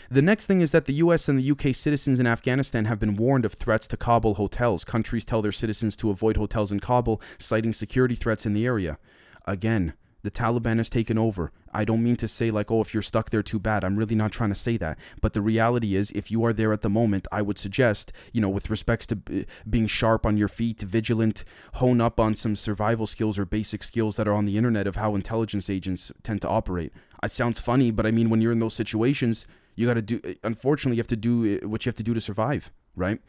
the 0.10 0.24
next 0.24 0.48
thing 0.48 0.62
is 0.62 0.72
that 0.72 0.86
the 0.86 0.94
US 1.06 1.30
and 1.30 1.38
the 1.38 1.52
UK 1.52 1.76
citizens 1.76 2.20
in 2.20 2.26
Afghanistan 2.26 2.86
have 2.86 3.00
been 3.00 3.16
warned 3.16 3.46
of 3.46 3.54
threats 3.54 3.88
to 3.90 3.98
Kabul 3.98 4.34
hotels. 4.36 4.84
Countries 4.84 5.24
tell 5.24 5.44
their 5.44 5.52
citizens 5.52 5.96
to 5.98 6.10
avoid 6.10 6.36
hotels 6.38 6.72
in 6.72 6.80
Kabul, 6.80 7.22
citing 7.38 7.74
security 7.74 8.16
threats 8.16 8.48
in 8.48 8.54
the 8.54 8.66
area. 8.66 8.98
Again, 9.46 9.94
the 10.24 10.32
Taliban 10.32 10.78
has 10.78 10.90
taken 10.90 11.18
over. 11.18 11.52
I 11.74 11.86
don't 11.86 12.04
mean 12.04 12.16
to 12.18 12.28
say, 12.28 12.50
like, 12.50 12.72
oh, 12.72 12.82
if 12.82 12.94
you're 12.94 13.04
stuck 13.04 13.30
there, 13.30 13.44
too 13.44 13.60
bad. 13.60 13.84
I'm 13.84 13.98
really 13.98 14.16
not 14.16 14.32
trying 14.32 14.50
to 14.50 14.56
say 14.56 14.78
that. 14.78 14.98
But 15.22 15.34
the 15.34 15.42
reality 15.42 15.96
is, 15.96 16.12
if 16.12 16.32
you 16.32 16.44
are 16.46 16.54
there 16.54 16.74
at 16.74 16.82
the 16.82 16.90
moment, 16.90 17.28
I 17.32 17.42
would 17.42 17.58
suggest, 17.58 18.14
you 18.32 18.42
know, 18.42 18.50
with 18.50 18.70
respects 18.70 19.06
to 19.08 19.18
b- 19.18 19.46
being 19.70 19.88
sharp 19.88 20.26
on 20.26 20.38
your 20.38 20.48
feet, 20.48 20.82
vigilant, 20.82 21.44
hone 21.76 22.00
up 22.00 22.20
on 22.20 22.36
some 22.36 22.56
survival 22.56 23.06
skills 23.06 23.38
or 23.38 23.46
basic 23.46 23.84
skills 23.84 24.16
that 24.16 24.28
are 24.28 24.34
on 24.34 24.46
the 24.46 24.58
internet 24.58 24.88
of 24.88 24.96
how 24.96 25.16
intelligence 25.16 25.70
agents 25.70 26.12
tend 26.24 26.42
to 26.42 26.50
operate. 26.50 26.94
It 27.22 27.32
sounds 27.32 27.60
funny, 27.60 27.92
but 27.92 28.06
I 28.06 28.12
mean, 28.12 28.30
when 28.30 28.42
you're 28.42 28.52
in 28.52 28.60
those 28.60 28.74
situations, 28.74 29.46
you 29.76 29.88
got 29.88 29.96
to 29.96 30.02
do, 30.02 30.22
uh, 30.26 30.34
unfortunately, 30.44 30.98
you 30.98 31.02
have 31.02 31.08
to 31.08 31.16
do 31.16 31.60
uh, 31.62 31.68
what 31.68 31.86
you 31.86 31.90
have 31.90 31.96
to 31.96 32.04
do 32.04 32.14
to 32.14 32.22
survive 32.22 32.72
right? 32.96 33.20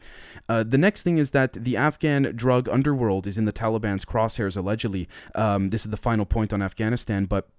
Uh, 0.47 0.63
the 0.63 0.77
next 0.77 1.01
thing 1.01 1.17
is 1.17 1.31
that 1.31 1.53
the 1.53 1.77
Afghan 1.77 2.33
drug 2.35 2.69
underworld 2.69 3.27
is 3.27 3.37
in 3.37 3.45
the 3.45 3.53
Taliban's 3.53 4.05
crosshairs, 4.05 4.57
allegedly. 4.57 5.07
Um, 5.33 5.69
this 5.69 5.85
is 5.85 5.91
the 5.91 5.97
final 5.97 6.25
point 6.25 6.53
on 6.53 6.61
Afghanistan, 6.61 7.25
but. 7.25 7.49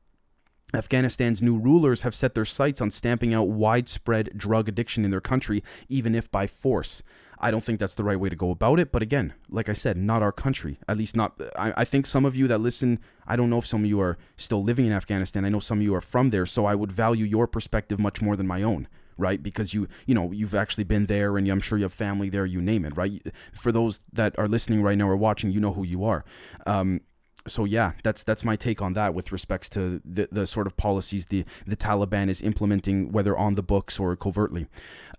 Afghanistan's 0.75 1.41
new 1.41 1.57
rulers 1.57 2.03
have 2.03 2.13
set 2.13 2.35
their 2.35 2.45
sights 2.45 2.81
on 2.81 2.91
stamping 2.91 3.33
out 3.33 3.47
widespread 3.47 4.37
drug 4.37 4.69
addiction 4.69 5.05
in 5.05 5.13
their 5.13 5.21
country, 5.21 5.63
even 5.89 6.13
if 6.13 6.29
by 6.33 6.49
force. 6.49 7.05
I 7.39 7.53
don't 7.53 7.63
think 7.63 7.79
that's 7.79 7.95
the 7.95 8.03
right 8.03 8.19
way 8.19 8.29
to 8.29 8.37
go 8.37 8.51
about 8.51 8.81
it. 8.81 8.91
But 8.91 9.01
again, 9.01 9.35
like 9.49 9.69
I 9.69 9.75
said, 9.75 9.97
not 9.97 10.23
our 10.23 10.33
country. 10.33 10.79
At 10.89 10.97
least 10.97 11.15
not. 11.15 11.41
I, 11.57 11.73
I, 11.77 11.85
think 11.85 12.05
some 12.05 12.25
of 12.25 12.35
you 12.35 12.49
that 12.49 12.59
listen, 12.59 12.99
I 13.29 13.37
don't 13.37 13.49
know 13.49 13.59
if 13.59 13.67
some 13.67 13.85
of 13.85 13.89
you 13.89 14.01
are 14.01 14.19
still 14.37 14.63
living 14.63 14.87
in 14.87 14.93
Afghanistan. 14.93 15.45
I 15.45 15.51
know 15.51 15.61
some 15.61 15.79
of 15.79 15.85
you 15.85 15.95
are 15.95 16.01
from 16.01 16.31
there. 16.31 16.47
So 16.47 16.67
I 16.67 16.75
would 16.75 16.91
value 16.91 17.25
your 17.25 17.47
perspective 17.47 18.01
much 18.01 18.21
more 18.21 18.37
than 18.37 18.47
my 18.47 18.63
own 18.63 18.89
right? 19.17 19.43
Because 19.43 19.75
you 19.75 19.89
you 20.07 20.15
know 20.15 20.33
you've 20.33 20.55
actually 20.55 20.85
been 20.85 21.07
there, 21.07 21.37
and 21.37 21.49
I'm 21.49 21.61
sure 21.61 21.79
you 21.79 21.85
have 21.85 21.93
family 21.93 22.29
there. 22.29 22.47
You 22.47 22.61
name 22.61 22.85
it, 22.85 22.97
right? 22.97 23.27
For 23.55 23.73
those 23.73 24.01
that 24.13 24.39
are 24.39 24.49
listening 24.49 24.83
right 24.83 24.99
now 24.99 25.09
or 25.09 25.17
watching, 25.17 25.51
you 25.51 25.61
know 25.61 25.73
who 25.73 25.85
you 25.85 26.05
are. 26.05 26.25
Um, 26.67 27.01
so 27.49 27.65
yeah, 27.65 27.93
that's 28.03 28.23
that's 28.23 28.45
my 28.45 28.57
take 28.57 28.83
on 28.83 28.93
that 28.95 29.15
with 29.15 29.33
respects 29.33 29.69
to 29.71 30.01
the, 30.05 30.29
the 30.31 30.47
sort 30.47 30.67
of 30.67 30.77
policies 30.77 31.27
the 31.27 31.45
the 31.67 31.77
Taliban 31.77 32.29
is 32.29 32.43
implementing, 32.43 33.13
whether 33.13 33.37
on 33.37 33.55
the 33.55 33.63
books 33.63 33.99
or 33.99 34.17
covertly. 34.17 34.67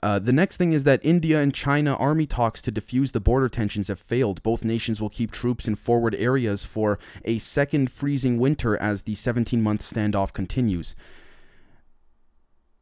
Uh, 0.03 0.19
the 0.19 0.33
next 0.33 0.57
thing 0.57 0.73
is 0.73 0.83
that 0.83 1.03
India 1.03 1.41
and 1.41 1.53
China 1.53 1.95
army 1.95 2.25
talks 2.25 2.61
to 2.61 2.71
defuse 2.71 3.11
the 3.11 3.19
border 3.19 3.49
tensions 3.49 3.87
have 3.87 3.99
failed. 3.99 4.43
Both 4.43 4.63
nations 4.63 5.01
will 5.01 5.09
keep 5.09 5.31
troops 5.31 5.67
in 5.67 5.75
forward 5.75 6.15
areas 6.15 6.65
for 6.65 6.99
a 7.25 7.37
second 7.39 7.91
freezing 7.91 8.37
winter 8.37 8.77
as 8.77 9.03
the 9.03 9.15
17 9.15 9.61
month 9.61 9.81
standoff 9.81 10.33
continues 10.33 10.95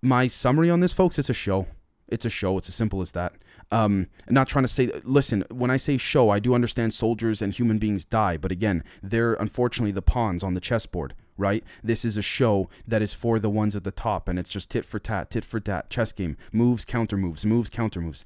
my 0.06 0.28
summary 0.28 0.70
on 0.70 0.80
this, 0.80 0.94
folks, 0.94 1.18
it's 1.20 1.30
a 1.30 1.34
show. 1.34 1.68
It's 2.08 2.26
a 2.26 2.30
show. 2.30 2.58
It's 2.58 2.70
as 2.70 2.76
simple 2.76 3.02
as 3.02 3.12
that. 3.14 3.34
Um, 3.72 4.08
not 4.30 4.48
trying 4.48 4.64
to 4.64 4.68
say. 4.70 4.92
Listen, 5.04 5.44
when 5.50 5.72
I 5.72 5.78
say 5.78 5.98
show, 5.98 6.30
I 6.30 6.40
do 6.40 6.54
understand 6.54 6.94
soldiers 6.94 7.42
and 7.42 7.52
human 7.52 7.80
beings 7.80 8.06
die, 8.06 8.38
but 8.38 8.52
again, 8.52 8.84
they're 9.02 9.34
unfortunately 9.34 9.92
the 9.92 10.04
pawns 10.04 10.44
on 10.44 10.54
the 10.54 10.62
chessboard 10.62 11.16
right? 11.38 11.64
This 11.84 12.06
is 12.06 12.18
a 12.18 12.22
show 12.22 12.70
that 12.88 13.02
is 13.02 13.14
for 13.14 13.40
the 13.40 13.50
ones 13.50 13.76
at 13.76 13.84
the 13.84 13.92
top, 13.92 14.28
and 14.28 14.40
it's 14.40 14.50
just 14.50 14.70
tit 14.70 14.86
for 14.86 15.00
tat, 15.00 15.30
tit 15.30 15.46
for 15.46 15.60
tat, 15.60 15.90
chess 15.90 16.12
game, 16.12 16.38
moves, 16.52 16.86
counter 16.86 17.18
moves, 17.18 17.46
moves, 17.46 17.70
counter 17.70 18.02
moves. 18.02 18.26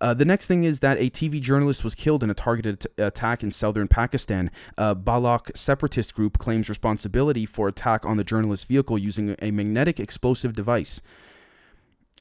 Uh, 0.00 0.14
the 0.14 0.24
next 0.24 0.46
thing 0.46 0.64
is 0.64 0.80
that 0.80 0.98
a 0.98 1.10
TV 1.10 1.40
journalist 1.40 1.84
was 1.84 1.94
killed 1.94 2.22
in 2.22 2.30
a 2.30 2.34
targeted 2.34 2.80
t- 2.80 2.88
attack 3.02 3.42
in 3.42 3.50
southern 3.50 3.88
Pakistan. 3.88 4.50
Uh, 4.76 4.94
Baloch 4.94 5.50
separatist 5.54 6.14
group 6.14 6.38
claims 6.38 6.68
responsibility 6.68 7.46
for 7.46 7.68
attack 7.68 8.04
on 8.04 8.16
the 8.16 8.24
journalist's 8.24 8.64
vehicle 8.64 8.98
using 8.98 9.36
a 9.40 9.50
magnetic 9.50 9.98
explosive 9.98 10.54
device 10.54 11.00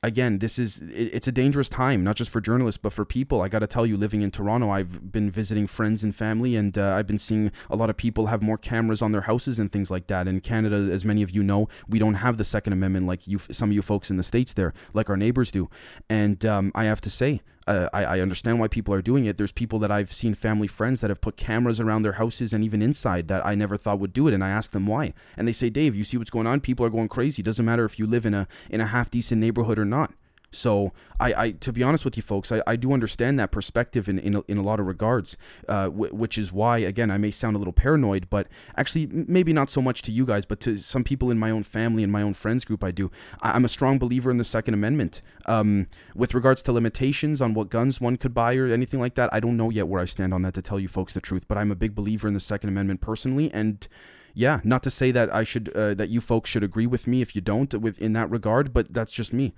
again, 0.01 0.39
this 0.39 0.57
is 0.57 0.81
it's 0.89 1.27
a 1.27 1.31
dangerous 1.31 1.69
time, 1.69 2.03
not 2.03 2.15
just 2.15 2.29
for 2.29 2.41
journalists, 2.41 2.77
but 2.77 2.93
for 2.93 3.05
people. 3.05 3.41
I 3.41 3.49
got 3.49 3.59
to 3.59 3.67
tell 3.67 3.85
you, 3.85 3.97
living 3.97 4.21
in 4.21 4.31
Toronto, 4.31 4.69
I've 4.69 5.11
been 5.11 5.29
visiting 5.29 5.67
friends 5.67 6.03
and 6.03 6.15
family, 6.15 6.55
and 6.55 6.77
uh, 6.77 6.95
I've 6.95 7.07
been 7.07 7.17
seeing 7.17 7.51
a 7.69 7.75
lot 7.75 7.89
of 7.89 7.97
people 7.97 8.27
have 8.27 8.41
more 8.41 8.57
cameras 8.57 9.01
on 9.01 9.11
their 9.11 9.21
houses 9.21 9.59
and 9.59 9.71
things 9.71 9.91
like 9.91 10.07
that. 10.07 10.27
In 10.27 10.39
Canada, 10.41 10.91
as 10.91 11.03
many 11.03 11.21
of 11.21 11.31
you 11.31 11.43
know, 11.43 11.67
we 11.87 11.99
don't 11.99 12.15
have 12.15 12.37
the 12.37 12.43
Second 12.43 12.73
Amendment 12.73 13.07
like 13.07 13.27
you, 13.27 13.39
some 13.39 13.69
of 13.69 13.75
you 13.75 13.81
folks 13.81 14.09
in 14.09 14.17
the 14.17 14.23
states 14.23 14.53
there, 14.53 14.73
like 14.93 15.09
our 15.09 15.17
neighbors 15.17 15.51
do. 15.51 15.69
And 16.09 16.45
um, 16.45 16.71
I 16.75 16.85
have 16.85 17.01
to 17.01 17.09
say, 17.09 17.41
Uh, 17.69 17.87
I, 17.93 18.03
I 18.03 18.19
understand 18.19 18.59
why 18.59 18.67
people 18.67 18.95
are 18.95 19.01
doing 19.01 19.25
it. 19.25 19.37
There's 19.37 19.51
people 19.51 19.77
that 19.79 19.91
I've 19.91 20.11
seen, 20.11 20.33
family 20.33 20.65
friends, 20.65 21.01
that 21.01 21.11
have 21.11 21.21
put 21.21 21.37
cameras 21.37 21.79
around 21.79 22.01
their 22.01 22.13
houses 22.13 22.51
and 22.51 22.63
even 22.63 22.81
inside 22.81 23.27
that 23.27 23.45
I 23.45 23.53
never 23.53 23.77
thought 23.77 23.99
would 23.99 24.11
do 24.11 24.27
it. 24.27 24.33
And 24.33 24.43
I 24.43 24.49
ask 24.49 24.71
them 24.71 24.87
why, 24.87 25.13
and 25.37 25.47
they 25.47 25.53
say, 25.53 25.69
"Dave, 25.69 25.95
you 25.95 26.03
see 26.03 26.17
what's 26.17 26.31
going 26.31 26.47
on? 26.47 26.61
People 26.61 26.83
are 26.83 26.89
going 26.89 27.09
crazy. 27.09 27.43
Doesn't 27.43 27.63
matter 27.63 27.85
if 27.85 27.99
you 27.99 28.07
live 28.07 28.25
in 28.25 28.33
a 28.33 28.47
in 28.71 28.81
a 28.81 28.87
half 28.87 29.11
decent 29.11 29.39
neighborhood 29.39 29.77
or 29.77 29.85
not." 29.85 30.11
So 30.51 30.93
I, 31.19 31.33
I, 31.33 31.51
to 31.51 31.71
be 31.71 31.83
honest 31.83 32.05
with 32.05 32.17
you 32.17 32.23
folks, 32.23 32.51
I, 32.51 32.61
I 32.65 32.75
do 32.75 32.93
understand 32.93 33.39
that 33.39 33.51
perspective 33.51 34.09
in, 34.09 34.19
in, 34.19 34.35
a, 34.35 34.43
in 34.47 34.57
a 34.57 34.63
lot 34.63 34.79
of 34.79 34.87
regards, 34.87 35.37
uh, 35.67 35.85
w- 35.85 36.13
which 36.13 36.37
is 36.37 36.51
why, 36.51 36.79
again, 36.79 37.11
I 37.11 37.17
may 37.17 37.31
sound 37.31 37.55
a 37.55 37.59
little 37.59 37.73
paranoid, 37.73 38.29
but 38.29 38.47
actually 38.75 39.07
maybe 39.11 39.53
not 39.53 39.69
so 39.69 39.81
much 39.81 40.01
to 40.03 40.11
you 40.11 40.25
guys, 40.25 40.45
but 40.45 40.59
to 40.61 40.77
some 40.77 41.03
people 41.03 41.29
in 41.29 41.37
my 41.37 41.51
own 41.51 41.63
family 41.63 42.03
and 42.03 42.11
my 42.11 42.21
own 42.21 42.33
friends 42.33 42.65
group, 42.65 42.83
I 42.83 42.91
do. 42.91 43.11
I, 43.41 43.55
am 43.55 43.65
a 43.65 43.69
strong 43.69 43.99
believer 43.99 44.31
in 44.31 44.37
the 44.37 44.43
Second 44.43 44.73
Amendment. 44.73 45.21
Um, 45.45 45.87
with 46.15 46.33
regards 46.33 46.61
to 46.63 46.71
limitations 46.71 47.41
on 47.41 47.53
what 47.53 47.69
guns 47.69 48.01
one 48.01 48.17
could 48.17 48.33
buy 48.33 48.55
or 48.55 48.67
anything 48.67 48.99
like 48.99 49.15
that, 49.15 49.29
I 49.33 49.39
don't 49.39 49.57
know 49.57 49.69
yet 49.69 49.87
where 49.87 50.01
I 50.01 50.05
stand 50.05 50.33
on 50.33 50.41
that 50.43 50.53
to 50.55 50.61
tell 50.61 50.79
you 50.79 50.87
folks 50.87 51.13
the 51.13 51.21
truth, 51.21 51.47
but 51.47 51.57
I'm 51.57 51.71
a 51.71 51.75
big 51.75 51.93
believer 51.93 52.27
in 52.27 52.33
the 52.33 52.39
Second 52.39 52.69
Amendment 52.69 53.01
personally, 53.01 53.51
and 53.53 53.87
yeah, 54.33 54.59
not 54.63 54.83
to 54.83 54.91
say 54.91 55.11
that 55.11 55.33
I 55.33 55.43
should 55.43 55.75
uh, 55.75 55.93
that 55.95 56.09
you 56.09 56.21
folks 56.21 56.49
should 56.49 56.63
agree 56.63 56.87
with 56.87 57.07
me 57.07 57.21
if 57.21 57.35
you 57.35 57.41
don't 57.41 57.73
with 57.73 57.99
in 57.99 58.13
that 58.13 58.29
regard, 58.29 58.73
but 58.73 58.93
that's 58.93 59.11
just 59.11 59.33
me. 59.33 59.53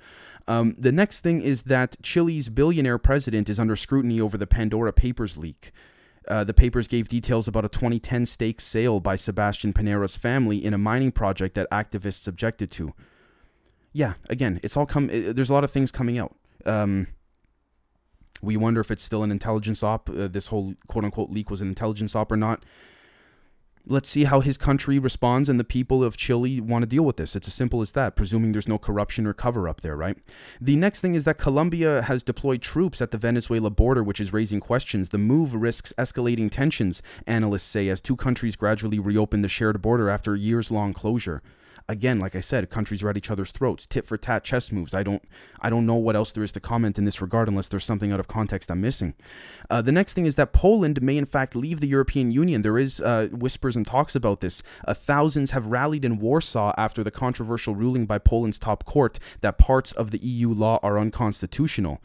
Um, 0.48 0.76
the 0.78 0.92
next 0.92 1.20
thing 1.20 1.42
is 1.42 1.64
that 1.64 1.98
Chile's 2.02 2.50
billionaire 2.50 2.98
president 2.98 3.50
is 3.50 3.60
under 3.60 3.76
scrutiny 3.76 4.20
over 4.20 4.38
the 4.38 4.48
Pandora 4.48 4.92
Papers 4.92 5.38
leak. 5.38 5.72
Uh, 6.28 6.44
the 6.44 6.54
papers 6.54 6.88
gave 6.88 7.08
details 7.08 7.48
about 7.48 7.66
a 7.66 7.70
2010 7.70 8.26
stake 8.26 8.62
sale 8.62 9.00
by 9.00 9.16
Sebastian 9.16 9.74
Piñera's 9.74 10.16
family 10.16 10.64
in 10.64 10.74
a 10.74 10.78
mining 10.78 11.12
project 11.12 11.56
that 11.56 11.70
activists 11.72 12.28
objected 12.28 12.72
to. 12.72 12.94
Yeah, 13.92 14.14
again, 14.30 14.60
it's 14.64 14.78
all 14.78 14.86
come. 14.86 15.10
It, 15.10 15.36
there's 15.36 15.50
a 15.50 15.54
lot 15.54 15.64
of 15.64 15.72
things 15.72 15.92
coming 15.92 16.18
out. 16.18 16.36
Um, 16.66 17.08
we 18.42 18.56
wonder 18.56 18.80
if 18.80 18.92
it's 18.92 19.04
still 19.04 19.24
an 19.24 19.32
intelligence 19.32 19.84
op. 19.84 20.10
Uh, 20.10 20.28
this 20.28 20.48
whole 20.48 20.76
quote 20.88 21.04
unquote 21.04 21.32
leak 21.32 21.50
was 21.50 21.62
an 21.62 21.68
intelligence 21.68 22.16
op 22.16 22.32
or 22.32 22.38
not 22.38 22.64
let's 23.86 24.10
see 24.10 24.26
how 24.26 24.42
his 24.42 24.58
country 24.58 25.00
responds 25.00 25.50
and 25.50 25.60
the 25.60 25.64
people 25.64 26.04
of 26.04 26.18
Chile 26.18 26.60
want 26.62 26.84
to 26.84 26.88
deal 26.88 27.04
with 27.04 27.18
this. 27.18 27.36
It's 27.36 27.48
as 27.48 27.54
simple 27.54 27.82
as 27.82 27.92
that, 27.94 28.16
presuming 28.16 28.52
there's 28.52 28.68
no 28.68 28.78
corruption 28.78 29.26
or 29.26 29.34
cover 29.34 29.68
up 29.68 29.82
there, 29.82 29.96
right? 29.96 30.18
The 30.60 30.76
next 30.76 31.02
thing 31.02 31.16
is 31.16 31.24
that 31.24 31.38
Colombia 31.38 32.04
has 32.04 32.24
deployed 32.24 32.62
troops 32.62 33.02
at 33.02 33.12
the 33.12 33.18
Venezuela 33.18 33.70
border, 33.70 34.04
which 34.04 34.20
is 34.20 34.34
raising 34.34 34.60
questions. 34.60 35.10
The 35.10 35.18
move 35.18 35.56
risks 35.56 35.94
escalating 35.98 36.52
tensions, 36.52 37.02
analysts 37.28 37.64
say, 37.64 37.90
as 37.90 38.02
two 38.02 38.16
countries 38.16 38.56
gradually 38.56 39.00
reopen 39.00 39.42
the 39.42 39.50
shared 39.50 39.82
border 39.82 40.10
after 40.10 40.36
years 40.36 40.72
long 40.72 40.94
closure 40.94 41.42
again, 41.88 42.20
like 42.20 42.36
I 42.36 42.40
said, 42.40 42.70
countries 42.70 43.04
are 43.04 43.10
at 43.10 43.18
each 43.18 43.32
other's 43.32 43.52
throats, 43.52 43.86
tit 43.86 44.06
for 44.06 44.18
tat 44.18 44.44
chess 44.44 44.72
moves. 44.72 44.94
I 44.94 45.04
don't, 45.04 45.24
I 45.62 45.70
don't 45.70 45.86
know 45.86 45.96
what 45.96 46.16
else 46.16 46.32
there 46.32 46.44
is 46.44 46.52
to 46.54 46.60
comment 46.60 46.98
in 46.98 47.06
this 47.06 47.22
regard 47.22 47.48
unless 47.48 47.68
there's 47.68 47.86
something 47.86 48.12
out 48.12 48.20
of 48.20 48.28
context 48.28 48.72
I'm 48.72 48.82
missing. 48.82 49.14
Uh, 49.70 49.82
the 49.82 49.92
next 49.92 50.14
thing 50.14 50.26
is 50.26 50.36
that 50.36 50.54
Poland 50.54 51.02
may 51.02 51.18
in 51.18 51.26
fact 51.26 51.56
leave 51.56 51.80
the 51.80 51.88
European 51.88 52.32
Union. 52.32 52.62
There 52.62 52.78
is 52.78 53.02
uh, 53.02 53.30
whispers 53.32 53.76
and 53.76 53.86
talks 53.86 54.16
about 54.16 54.40
this. 54.40 54.64
Uh, 54.88 54.94
thousands 54.94 55.52
have 55.52 55.68
rallied 55.68 56.06
in 56.06 56.20
Warsaw 56.20 56.74
after 56.78 57.04
the 57.04 57.12
controversial 57.12 57.76
ruling 57.76 58.06
by 58.06 58.18
Poland's 58.18 58.60
top 58.60 58.86
court 58.86 59.20
that 59.42 59.58
parts 59.58 59.92
of 59.92 60.12
the 60.12 60.20
EU 60.20 60.54
law 60.54 60.80
are 60.82 60.98
unconstitutional 60.98 62.02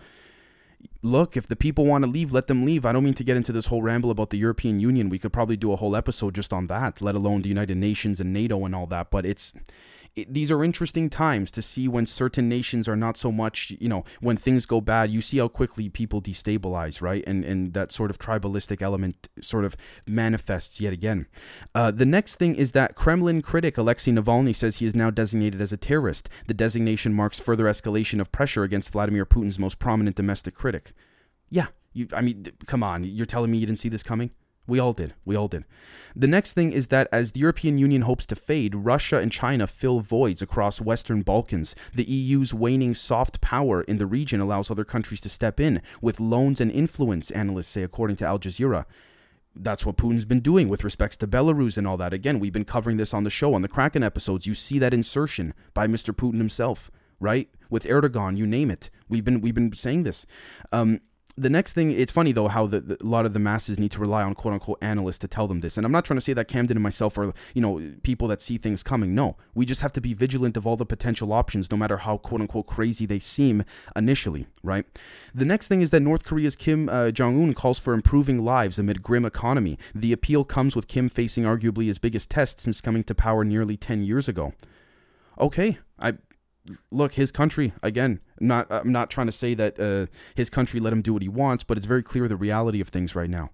look, 1.03 1.37
if 1.37 1.47
the 1.47 1.57
people 1.57 1.87
want 1.87 2.05
to 2.05 2.11
leave, 2.11 2.33
let 2.33 2.47
them 2.47 2.65
leave. 2.65 2.85
I 2.85 2.93
don't 2.93 3.05
mean 3.05 3.15
to 3.15 3.25
get 3.25 3.37
into 3.37 3.53
this 3.53 3.67
whole 3.67 3.83
ramble 3.83 4.11
about 4.11 4.31
the 4.31 4.39
European 4.39 4.81
Union. 4.81 5.09
We 5.09 5.19
could 5.19 5.33
probably 5.33 5.57
do 5.57 5.73
a 5.73 5.77
whole 5.77 5.97
episode 5.97 6.35
just 6.35 6.53
on 6.53 6.67
that, 6.69 7.01
let 7.01 7.15
alone 7.15 7.43
the 7.43 7.49
United 7.49 7.77
Nations 7.77 8.21
and 8.21 8.33
NATO 8.33 8.65
and 8.65 8.75
all 8.75 8.87
that. 8.87 9.11
But 9.11 9.27
it's 9.27 9.55
it, 10.17 10.33
these 10.33 10.51
are 10.51 10.65
interesting 10.65 11.11
times 11.11 11.51
to 11.53 11.63
see 11.63 11.87
when 11.87 12.07
certain 12.07 12.49
nations 12.49 12.89
are 12.89 12.97
not 12.97 13.17
so 13.17 13.31
much, 13.31 13.73
you 13.79 13.89
know, 13.89 14.05
when 14.21 14.37
things 14.37 14.65
go 14.65 14.81
bad, 14.81 15.11
you 15.11 15.21
see 15.21 15.39
how 15.39 15.47
quickly 15.47 15.89
people 15.91 16.23
destabilize, 16.23 17.03
right? 17.03 17.23
And 17.27 17.45
and 17.45 17.75
that 17.75 17.93
sort 17.93 18.11
of 18.11 18.19
tribalistic 18.19 18.81
element 18.81 19.29
sort 19.41 19.65
of 19.65 19.77
manifests 20.07 20.81
yet 20.81 20.93
again. 20.93 21.27
Uh, 21.75 21.91
the 21.91 22.07
next 22.07 22.37
thing 22.37 22.57
is 22.57 22.73
that 22.73 22.95
Kremlin 22.95 23.43
critic 23.43 23.77
Alexei 23.77 24.11
Navalny 24.11 24.55
says 24.55 24.77
he 24.77 24.87
is 24.87 24.95
now 24.95 25.11
designated 25.11 25.61
as 25.61 25.73
a 25.73 25.77
terrorist. 25.77 26.29
The 26.47 26.55
designation 26.55 27.13
marks 27.13 27.39
further 27.39 27.67
escalation 27.67 28.21
of 28.21 28.33
pressure 28.33 28.65
against 28.65 28.91
Vladimir 28.91 29.27
Putin's 29.27 29.59
most 29.59 29.79
prominent 29.79 30.17
domestic 30.17 30.55
critic. 30.55 30.93
Yeah, 31.51 31.67
you, 31.93 32.09
I 32.13 32.23
mean, 32.23 32.47
come 32.67 32.83
on, 32.83 33.05
you're 33.05 33.27
telling 33.27 33.51
me 33.51 33.59
you 33.59 33.67
didn't 33.67 33.79
see 33.79 33.91
this 33.91 34.03
coming? 34.03 34.31
We 34.67 34.79
all 34.79 34.93
did. 34.93 35.15
We 35.25 35.37
all 35.37 35.49
did. 35.49 35.65
The 36.15 36.27
next 36.27 36.55
thing 36.55 36.73
is 36.73 36.87
that 36.89 37.09
as 37.13 37.33
the 37.33 37.41
European 37.41 37.79
Union 37.79 38.03
hopes 38.03 38.27
to 38.27 38.37
fade, 38.37 38.75
Russia 38.75 39.19
and 39.19 39.31
China 39.31 39.67
fill 39.67 40.01
voids 40.01 40.43
across 40.43 40.81
Western 40.81 41.23
Balkans. 41.23 41.75
The 41.95 42.11
EU's 42.11 42.55
waning 42.55 42.95
soft 42.95 43.41
power 43.41 43.83
in 43.83 43.99
the 43.99 44.07
region 44.07 44.41
allows 44.41 44.71
other 44.71 44.85
countries 44.85 45.21
to 45.21 45.29
step 45.29 45.61
in 45.61 45.83
with 46.01 46.19
loans 46.19 46.61
and 46.61 46.71
influence, 46.71 47.31
analysts 47.31 47.69
say, 47.69 47.83
according 47.83 48.17
to 48.17 48.25
Al 48.25 48.39
Jazeera. 48.39 48.87
That's 49.55 49.87
what 49.87 49.97
Putin's 49.97 50.25
been 50.25 50.41
doing 50.41 50.69
with 50.69 50.85
respects 50.85 51.17
to 51.19 51.27
Belarus 51.27 51.79
and 51.79 51.87
all 51.87 51.97
that. 51.97 52.13
Again, 52.13 52.41
we've 52.41 52.53
been 52.53 52.65
covering 52.65 52.97
this 52.99 53.15
on 53.15 53.25
the 53.25 53.31
show, 53.31 53.55
on 53.55 53.63
the 53.63 53.69
Kraken 53.69 54.03
episodes. 54.03 54.47
You 54.47 54.55
see 54.55 54.79
that 54.79 54.93
insertion 54.93 55.55
by 55.73 55.87
Mr. 55.87 56.15
Putin 56.15 56.39
himself, 56.39 56.91
right? 57.21 57.49
With 57.71 57.85
Erdogan, 57.85 58.37
you 58.37 58.47
name 58.47 58.71
it. 58.71 58.91
We've 59.09 59.25
been 59.25 59.41
we've 59.41 59.55
been 59.55 59.73
saying 59.73 60.03
this. 60.03 60.27
Um, 60.73 61.01
the 61.39 61.51
next 61.51 61.75
thing, 61.75 61.91
it's 61.93 62.13
funny 62.13 62.33
though 62.33 62.49
how 62.49 62.67
the, 62.67 62.81
the, 62.81 63.03
a 63.03 63.07
lot 63.07 63.27
of 63.27 63.35
the 63.35 63.39
masses 63.39 63.79
need 63.79 63.91
to 63.93 64.01
rely 64.01 64.23
on 64.23 64.35
quote 64.35 64.55
unquote 64.55 64.79
analysts 64.81 65.19
to 65.19 65.29
tell 65.29 65.47
them 65.47 65.61
this. 65.61 65.77
And 65.77 65.85
I'm 65.85 65.93
not 65.93 66.05
trying 66.05 66.17
to 66.17 66.23
say 66.23 66.33
that 66.33 66.49
Camden 66.49 66.77
and 66.77 66.83
myself 66.83 67.19
are, 67.19 67.33
you 67.55 67.61
know, 67.61 67.93
people 68.03 68.27
that 68.29 68.41
see 68.41 68.57
things 68.57 68.83
coming. 68.83 69.15
No, 69.15 69.37
we 69.55 69.67
just 69.67 69.83
have 69.83 69.93
to 69.95 70.01
be 70.01 70.15
vigilant 70.15 70.57
of 70.57 70.67
all 70.67 70.77
the 70.77 70.87
potential 70.87 71.33
options, 71.33 71.71
no 71.71 71.77
matter 71.77 71.99
how 71.99 72.17
quote 72.17 72.41
unquote 72.41 72.67
crazy 72.67 73.05
they 73.05 73.19
seem 73.19 73.65
initially, 73.95 74.47
right? 74.63 74.87
The 75.35 75.45
next 75.45 75.69
thing 75.69 75.83
is 75.83 75.91
that 75.91 76.01
North 76.01 76.25
Korea's 76.25 76.57
Kim 76.57 76.89
uh, 76.89 77.11
Jong 77.11 77.43
un 77.43 77.53
calls 77.53 77.79
for 77.79 77.93
improving 77.93 78.43
lives 78.45 78.79
amid 78.79 79.03
grim 79.03 79.25
economy. 79.25 79.79
The 79.95 80.13
appeal 80.13 80.45
comes 80.45 80.75
with 80.75 80.89
Kim 80.89 81.09
facing 81.09 81.45
arguably 81.45 81.87
his 81.87 81.99
biggest 81.99 82.31
test 82.31 82.61
since 82.61 82.81
coming 82.81 83.05
to 83.05 83.15
power 83.15 83.45
nearly 83.45 83.77
10 83.77 84.03
years 84.03 84.29
ago. 84.29 84.55
Okay, 85.39 85.79
I 86.01 86.15
look, 86.91 87.15
his 87.15 87.31
country 87.31 87.73
again. 87.83 88.21
Not 88.41 88.67
I'm 88.71 88.93
not 88.93 89.11
trying 89.11 89.27
to 89.27 89.33
say 89.33 89.55
that 89.55 89.81
uh, 89.81 90.07
his 90.35 90.51
country 90.51 90.81
let 90.81 90.93
him 90.93 91.03
do 91.03 91.13
what 91.13 91.23
he 91.23 91.29
wants, 91.29 91.65
but 91.65 91.77
it's 91.77 91.87
very 91.87 92.03
clear 92.03 92.29
the 92.29 92.37
reality 92.37 92.81
of 92.81 92.89
things 92.89 93.15
right 93.15 93.31
now. 93.31 93.51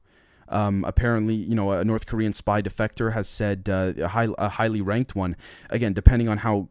Um, 0.49 0.85
apparently, 0.85 1.35
you 1.35 1.55
know, 1.55 1.73
a 1.73 1.85
North 1.85 2.07
Korean 2.07 2.33
spy 2.33 2.61
defector 2.61 3.13
has 3.15 3.29
said 3.29 3.69
uh, 3.69 3.95
a, 3.97 4.09
high, 4.09 4.29
a 4.37 4.51
highly 4.51 4.83
ranked 4.83 5.17
one. 5.17 5.35
Again, 5.71 5.95
depending 5.95 6.29
on 6.29 6.39
how 6.39 6.69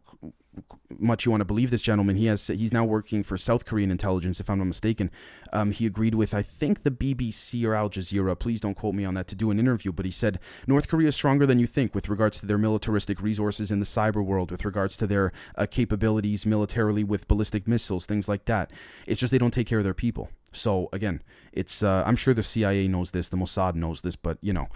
much 1.01 1.25
you 1.25 1.31
want 1.31 1.41
to 1.41 1.45
believe 1.45 1.71
this 1.71 1.81
gentleman. 1.81 2.15
He 2.15 2.27
has 2.27 2.47
he's 2.47 2.71
now 2.71 2.85
working 2.85 3.23
for 3.23 3.37
South 3.37 3.65
Korean 3.65 3.91
intelligence, 3.91 4.39
if 4.39 4.49
I'm 4.49 4.59
not 4.59 4.65
mistaken. 4.65 5.11
Um, 5.51 5.71
he 5.71 5.85
agreed 5.85 6.15
with 6.15 6.33
I 6.33 6.41
think 6.41 6.83
the 6.83 6.91
BBC 6.91 7.65
or 7.65 7.75
Al 7.75 7.89
Jazeera. 7.89 8.37
Please 8.37 8.61
don't 8.61 8.75
quote 8.75 8.95
me 8.95 9.05
on 9.05 9.13
that 9.15 9.27
to 9.27 9.35
do 9.35 9.51
an 9.51 9.59
interview, 9.59 9.91
but 9.91 10.05
he 10.05 10.11
said 10.11 10.39
North 10.67 10.87
Korea 10.87 11.09
is 11.09 11.15
stronger 11.15 11.45
than 11.45 11.59
you 11.59 11.67
think 11.67 11.93
with 11.95 12.09
regards 12.09 12.39
to 12.39 12.45
their 12.45 12.57
militaristic 12.57 13.21
resources 13.21 13.71
in 13.71 13.79
the 13.79 13.85
cyber 13.85 14.23
world, 14.23 14.51
with 14.51 14.65
regards 14.65 14.95
to 14.97 15.07
their 15.07 15.31
uh, 15.57 15.65
capabilities 15.65 16.45
militarily 16.45 17.03
with 17.03 17.27
ballistic 17.27 17.67
missiles, 17.67 18.05
things 18.05 18.29
like 18.29 18.45
that. 18.45 18.71
It's 19.07 19.19
just 19.19 19.31
they 19.31 19.37
don't 19.37 19.53
take 19.53 19.67
care 19.67 19.79
of 19.79 19.83
their 19.83 19.93
people. 19.93 20.29
So 20.53 20.89
again, 20.93 21.21
it's 21.51 21.81
uh, 21.81 22.03
I'm 22.05 22.15
sure 22.15 22.33
the 22.33 22.43
CIA 22.43 22.87
knows 22.87 23.11
this, 23.11 23.29
the 23.29 23.37
Mossad 23.37 23.75
knows 23.75 24.01
this, 24.01 24.15
but 24.15 24.37
you 24.41 24.53
know. 24.53 24.67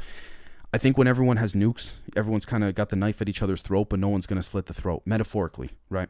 I 0.76 0.78
think 0.78 0.98
when 0.98 1.08
everyone 1.08 1.38
has 1.38 1.54
nukes, 1.54 1.94
everyone's 2.18 2.46
kind 2.46 2.62
of 2.62 2.76
got 2.76 2.90
the 2.90 2.98
knife 2.98 3.22
at 3.22 3.30
each 3.30 3.42
other's 3.42 3.62
throat, 3.62 3.88
but 3.88 3.98
no 3.98 4.10
one's 4.10 4.28
going 4.28 4.42
to 4.42 4.44
slit 4.44 4.66
the 4.66 4.74
throat, 4.74 5.04
metaphorically, 5.06 5.70
right? 5.90 6.10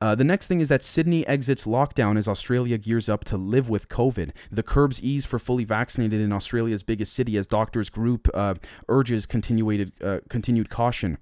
Uh, 0.00 0.14
the 0.14 0.24
next 0.24 0.46
thing 0.46 0.60
is 0.60 0.68
that 0.70 0.82
Sydney 0.82 1.26
exits 1.26 1.66
lockdown 1.66 2.16
as 2.16 2.26
Australia 2.26 2.78
gears 2.78 3.10
up 3.10 3.24
to 3.24 3.36
live 3.36 3.68
with 3.68 3.90
COVID. 3.90 4.30
The 4.50 4.62
curbs 4.62 5.02
ease 5.02 5.26
for 5.26 5.38
fully 5.38 5.64
vaccinated 5.64 6.22
in 6.22 6.32
Australia's 6.32 6.82
biggest 6.82 7.12
city 7.12 7.36
as 7.36 7.46
doctors 7.46 7.90
group 7.90 8.30
uh, 8.32 8.54
urges 8.88 9.26
continued 9.26 9.92
uh, 10.02 10.20
continued 10.30 10.70
caution. 10.70 11.18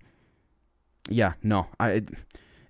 Yeah, 1.09 1.33
no, 1.43 1.67
I 1.81 2.03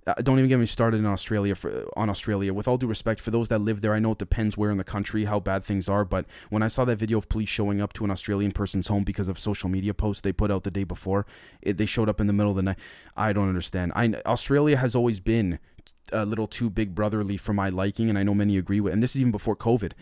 uh, 0.06 0.14
don't 0.22 0.38
even 0.38 0.48
get 0.48 0.58
me 0.58 0.66
started 0.66 0.98
in 0.98 1.06
Australia 1.06 1.54
for, 1.54 1.88
on 1.96 2.10
Australia. 2.10 2.52
With 2.52 2.68
all 2.68 2.76
due 2.76 2.86
respect 2.86 3.20
for 3.20 3.30
those 3.30 3.48
that 3.48 3.60
live 3.60 3.80
there, 3.80 3.94
I 3.94 3.98
know 3.98 4.12
it 4.12 4.18
depends 4.18 4.56
where 4.56 4.70
in 4.70 4.76
the 4.76 4.84
country 4.84 5.24
how 5.24 5.40
bad 5.40 5.64
things 5.64 5.88
are. 5.88 6.04
But 6.04 6.26
when 6.50 6.62
I 6.62 6.68
saw 6.68 6.84
that 6.84 6.96
video 6.96 7.18
of 7.18 7.28
police 7.28 7.48
showing 7.48 7.80
up 7.80 7.92
to 7.94 8.04
an 8.04 8.10
Australian 8.10 8.52
person's 8.52 8.88
home 8.88 9.04
because 9.04 9.28
of 9.28 9.38
social 9.38 9.68
media 9.68 9.94
posts 9.94 10.20
they 10.20 10.32
put 10.32 10.50
out 10.50 10.64
the 10.64 10.70
day 10.70 10.84
before, 10.84 11.26
it, 11.62 11.78
they 11.78 11.86
showed 11.86 12.08
up 12.08 12.20
in 12.20 12.26
the 12.26 12.32
middle 12.32 12.50
of 12.50 12.56
the 12.56 12.62
night. 12.62 12.78
I 13.16 13.32
don't 13.32 13.48
understand. 13.48 13.92
I 13.96 14.14
Australia 14.26 14.76
has 14.76 14.94
always 14.94 15.20
been 15.20 15.58
a 16.12 16.24
little 16.24 16.46
too 16.46 16.68
big 16.68 16.94
brotherly 16.94 17.36
for 17.36 17.54
my 17.54 17.70
liking, 17.70 18.08
and 18.08 18.18
I 18.18 18.22
know 18.22 18.34
many 18.34 18.58
agree 18.58 18.80
with. 18.80 18.92
And 18.92 19.02
this 19.02 19.14
is 19.14 19.20
even 19.20 19.32
before 19.32 19.56
COVID 19.56 19.92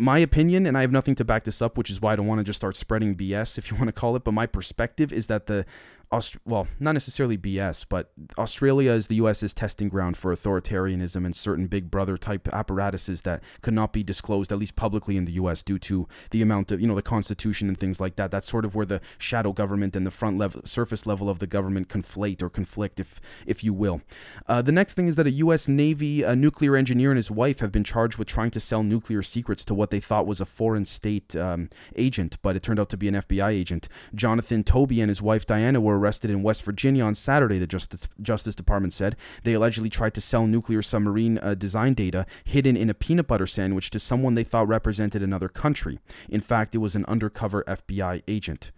my 0.00 0.18
opinion, 0.18 0.66
and 0.66 0.78
I 0.78 0.82
have 0.82 0.92
nothing 0.92 1.16
to 1.16 1.24
back 1.24 1.44
this 1.44 1.60
up, 1.60 1.76
which 1.76 1.90
is 1.90 2.00
why 2.00 2.12
I 2.12 2.16
don't 2.16 2.26
want 2.26 2.38
to 2.38 2.44
just 2.44 2.56
start 2.56 2.76
spreading 2.76 3.16
BS, 3.16 3.58
if 3.58 3.70
you 3.70 3.76
want 3.76 3.88
to 3.88 3.92
call 3.92 4.14
it. 4.14 4.24
But 4.24 4.32
my 4.32 4.46
perspective 4.46 5.12
is 5.12 5.26
that 5.26 5.46
the 5.46 5.66
Aust- 6.10 6.38
well, 6.46 6.66
not 6.80 6.92
necessarily 6.92 7.36
BS, 7.36 7.84
but 7.88 8.10
Australia 8.38 8.92
is 8.92 9.08
the 9.08 9.16
US's 9.16 9.52
testing 9.52 9.88
ground 9.88 10.16
for 10.16 10.34
authoritarianism 10.34 11.24
and 11.24 11.36
certain 11.36 11.66
big 11.66 11.90
brother 11.90 12.16
type 12.16 12.48
apparatuses 12.52 13.22
that 13.22 13.42
could 13.60 13.74
not 13.74 13.92
be 13.92 14.02
disclosed, 14.02 14.50
at 14.50 14.58
least 14.58 14.74
publicly 14.74 15.16
in 15.16 15.26
the 15.26 15.32
US, 15.32 15.62
due 15.62 15.78
to 15.80 16.08
the 16.30 16.40
amount 16.40 16.72
of, 16.72 16.80
you 16.80 16.86
know, 16.86 16.94
the 16.94 17.02
Constitution 17.02 17.68
and 17.68 17.78
things 17.78 18.00
like 18.00 18.16
that. 18.16 18.30
That's 18.30 18.48
sort 18.48 18.64
of 18.64 18.74
where 18.74 18.86
the 18.86 19.00
shadow 19.18 19.52
government 19.52 19.94
and 19.94 20.06
the 20.06 20.10
front 20.10 20.38
level, 20.38 20.62
surface 20.64 21.06
level 21.06 21.28
of 21.28 21.40
the 21.40 21.46
government 21.46 21.88
conflate 21.88 22.42
or 22.42 22.48
conflict, 22.48 23.00
if, 23.00 23.20
if 23.46 23.62
you 23.62 23.74
will. 23.74 24.00
Uh, 24.46 24.62
the 24.62 24.72
next 24.72 24.94
thing 24.94 25.08
is 25.08 25.16
that 25.16 25.26
a 25.26 25.32
U.S. 25.32 25.68
Navy 25.68 26.22
a 26.22 26.34
nuclear 26.34 26.76
engineer 26.76 27.10
and 27.10 27.18
his 27.18 27.30
wife 27.30 27.60
have 27.60 27.72
been 27.72 27.84
charged 27.84 28.18
with 28.18 28.28
trying 28.28 28.50
to 28.52 28.60
sell 28.60 28.82
nuclear 28.82 29.22
secrets 29.22 29.64
to 29.64 29.74
what 29.74 29.90
they 29.90 30.00
thought 30.00 30.26
was 30.26 30.40
a 30.40 30.46
foreign 30.46 30.84
state 30.84 31.36
um, 31.36 31.68
agent, 31.96 32.38
but 32.42 32.56
it 32.56 32.62
turned 32.62 32.80
out 32.80 32.88
to 32.88 32.96
be 32.96 33.08
an 33.08 33.14
FBI 33.14 33.50
agent. 33.50 33.88
Jonathan 34.14 34.64
Toebbe 34.64 35.00
and 35.00 35.08
his 35.08 35.20
wife 35.20 35.44
Diana 35.46 35.80
were 35.80 35.97
arrested 35.98 36.30
in 36.30 36.42
West 36.42 36.64
Virginia 36.64 37.04
on 37.04 37.14
Saturday, 37.14 37.58
the 37.58 37.66
Justice, 37.66 38.08
Justice 38.22 38.54
Department 38.54 38.92
said. 38.92 39.16
They 39.42 39.52
allegedly 39.52 39.90
tried 39.90 40.14
to 40.14 40.20
sell 40.20 40.46
nuclear 40.46 40.82
submarine 40.82 41.38
uh, 41.38 41.54
design 41.54 41.94
data 41.94 42.26
hidden 42.44 42.76
in 42.76 42.90
a 42.90 42.94
peanut 42.94 43.26
butter 43.26 43.46
sandwich 43.46 43.90
to 43.90 43.98
someone 43.98 44.34
they 44.34 44.44
thought 44.44 44.68
represented 44.68 45.22
another 45.22 45.48
country. 45.48 45.98
In 46.28 46.40
fact, 46.40 46.74
it 46.74 46.78
was 46.78 46.94
an 46.94 47.04
undercover 47.06 47.64
FBI 47.64 48.22
agent. 48.26 48.72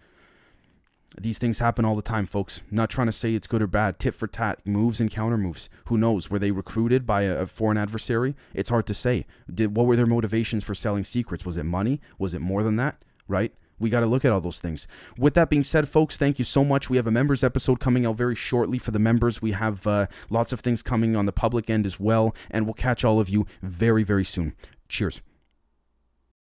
These 1.18 1.38
things 1.38 1.58
happen 1.58 1.84
all 1.84 1.96
the 1.96 2.02
time, 2.02 2.26
folks. 2.26 2.62
Not 2.70 2.88
trying 2.88 3.08
to 3.08 3.12
say 3.12 3.34
it's 3.34 3.48
good 3.48 3.62
or 3.62 3.66
bad. 3.66 3.98
Tit 3.98 4.14
for 4.14 4.28
tat, 4.28 4.60
moves 4.64 5.00
and 5.00 5.10
counter 5.10 5.36
moves. 5.36 5.68
Who 5.86 5.98
knows? 5.98 6.30
Were 6.30 6.38
they 6.38 6.52
recruited 6.52 7.04
by 7.04 7.22
a, 7.22 7.46
foreign 7.46 7.78
adversary? 7.78 8.36
It's 8.54 8.70
hard 8.70 8.86
to 8.86 8.94
say. 8.94 9.26
Did, 9.52 9.76
what 9.76 9.86
were 9.86 9.96
their 9.96 10.06
motivations 10.06 10.62
for 10.62 10.74
selling 10.74 11.04
secrets? 11.04 11.44
Was 11.44 11.56
it 11.56 11.64
money? 11.64 12.00
Was 12.18 12.32
it 12.32 12.40
more 12.40 12.62
than 12.62 12.76
that? 12.76 13.02
Right? 13.26 13.52
We 13.80 13.90
got 13.90 14.00
to 14.00 14.06
look 14.06 14.24
at 14.24 14.30
all 14.30 14.40
those 14.40 14.60
things. 14.60 14.86
With 15.18 15.34
that 15.34 15.50
being 15.50 15.64
said, 15.64 15.88
folks, 15.88 16.16
thank 16.16 16.38
you 16.38 16.44
so 16.44 16.64
much. 16.64 16.88
We 16.88 16.96
have 16.98 17.06
a 17.08 17.10
members 17.10 17.42
episode 17.42 17.80
coming 17.80 18.06
out 18.06 18.16
very 18.16 18.36
shortly 18.36 18.78
for 18.78 18.92
the 18.92 18.98
members. 19.00 19.42
We 19.42 19.52
have 19.52 19.86
uh, 19.86 20.06
lots 20.28 20.52
of 20.52 20.60
things 20.60 20.82
coming 20.82 21.16
on 21.16 21.26
the 21.26 21.32
public 21.32 21.68
end 21.68 21.86
as 21.86 21.98
well, 21.98 22.34
and 22.50 22.66
we'll 22.66 22.74
catch 22.74 23.04
all 23.04 23.18
of 23.18 23.28
you 23.28 23.46
very, 23.62 24.04
very 24.04 24.24
soon. 24.24 24.54
Cheers. 24.88 25.22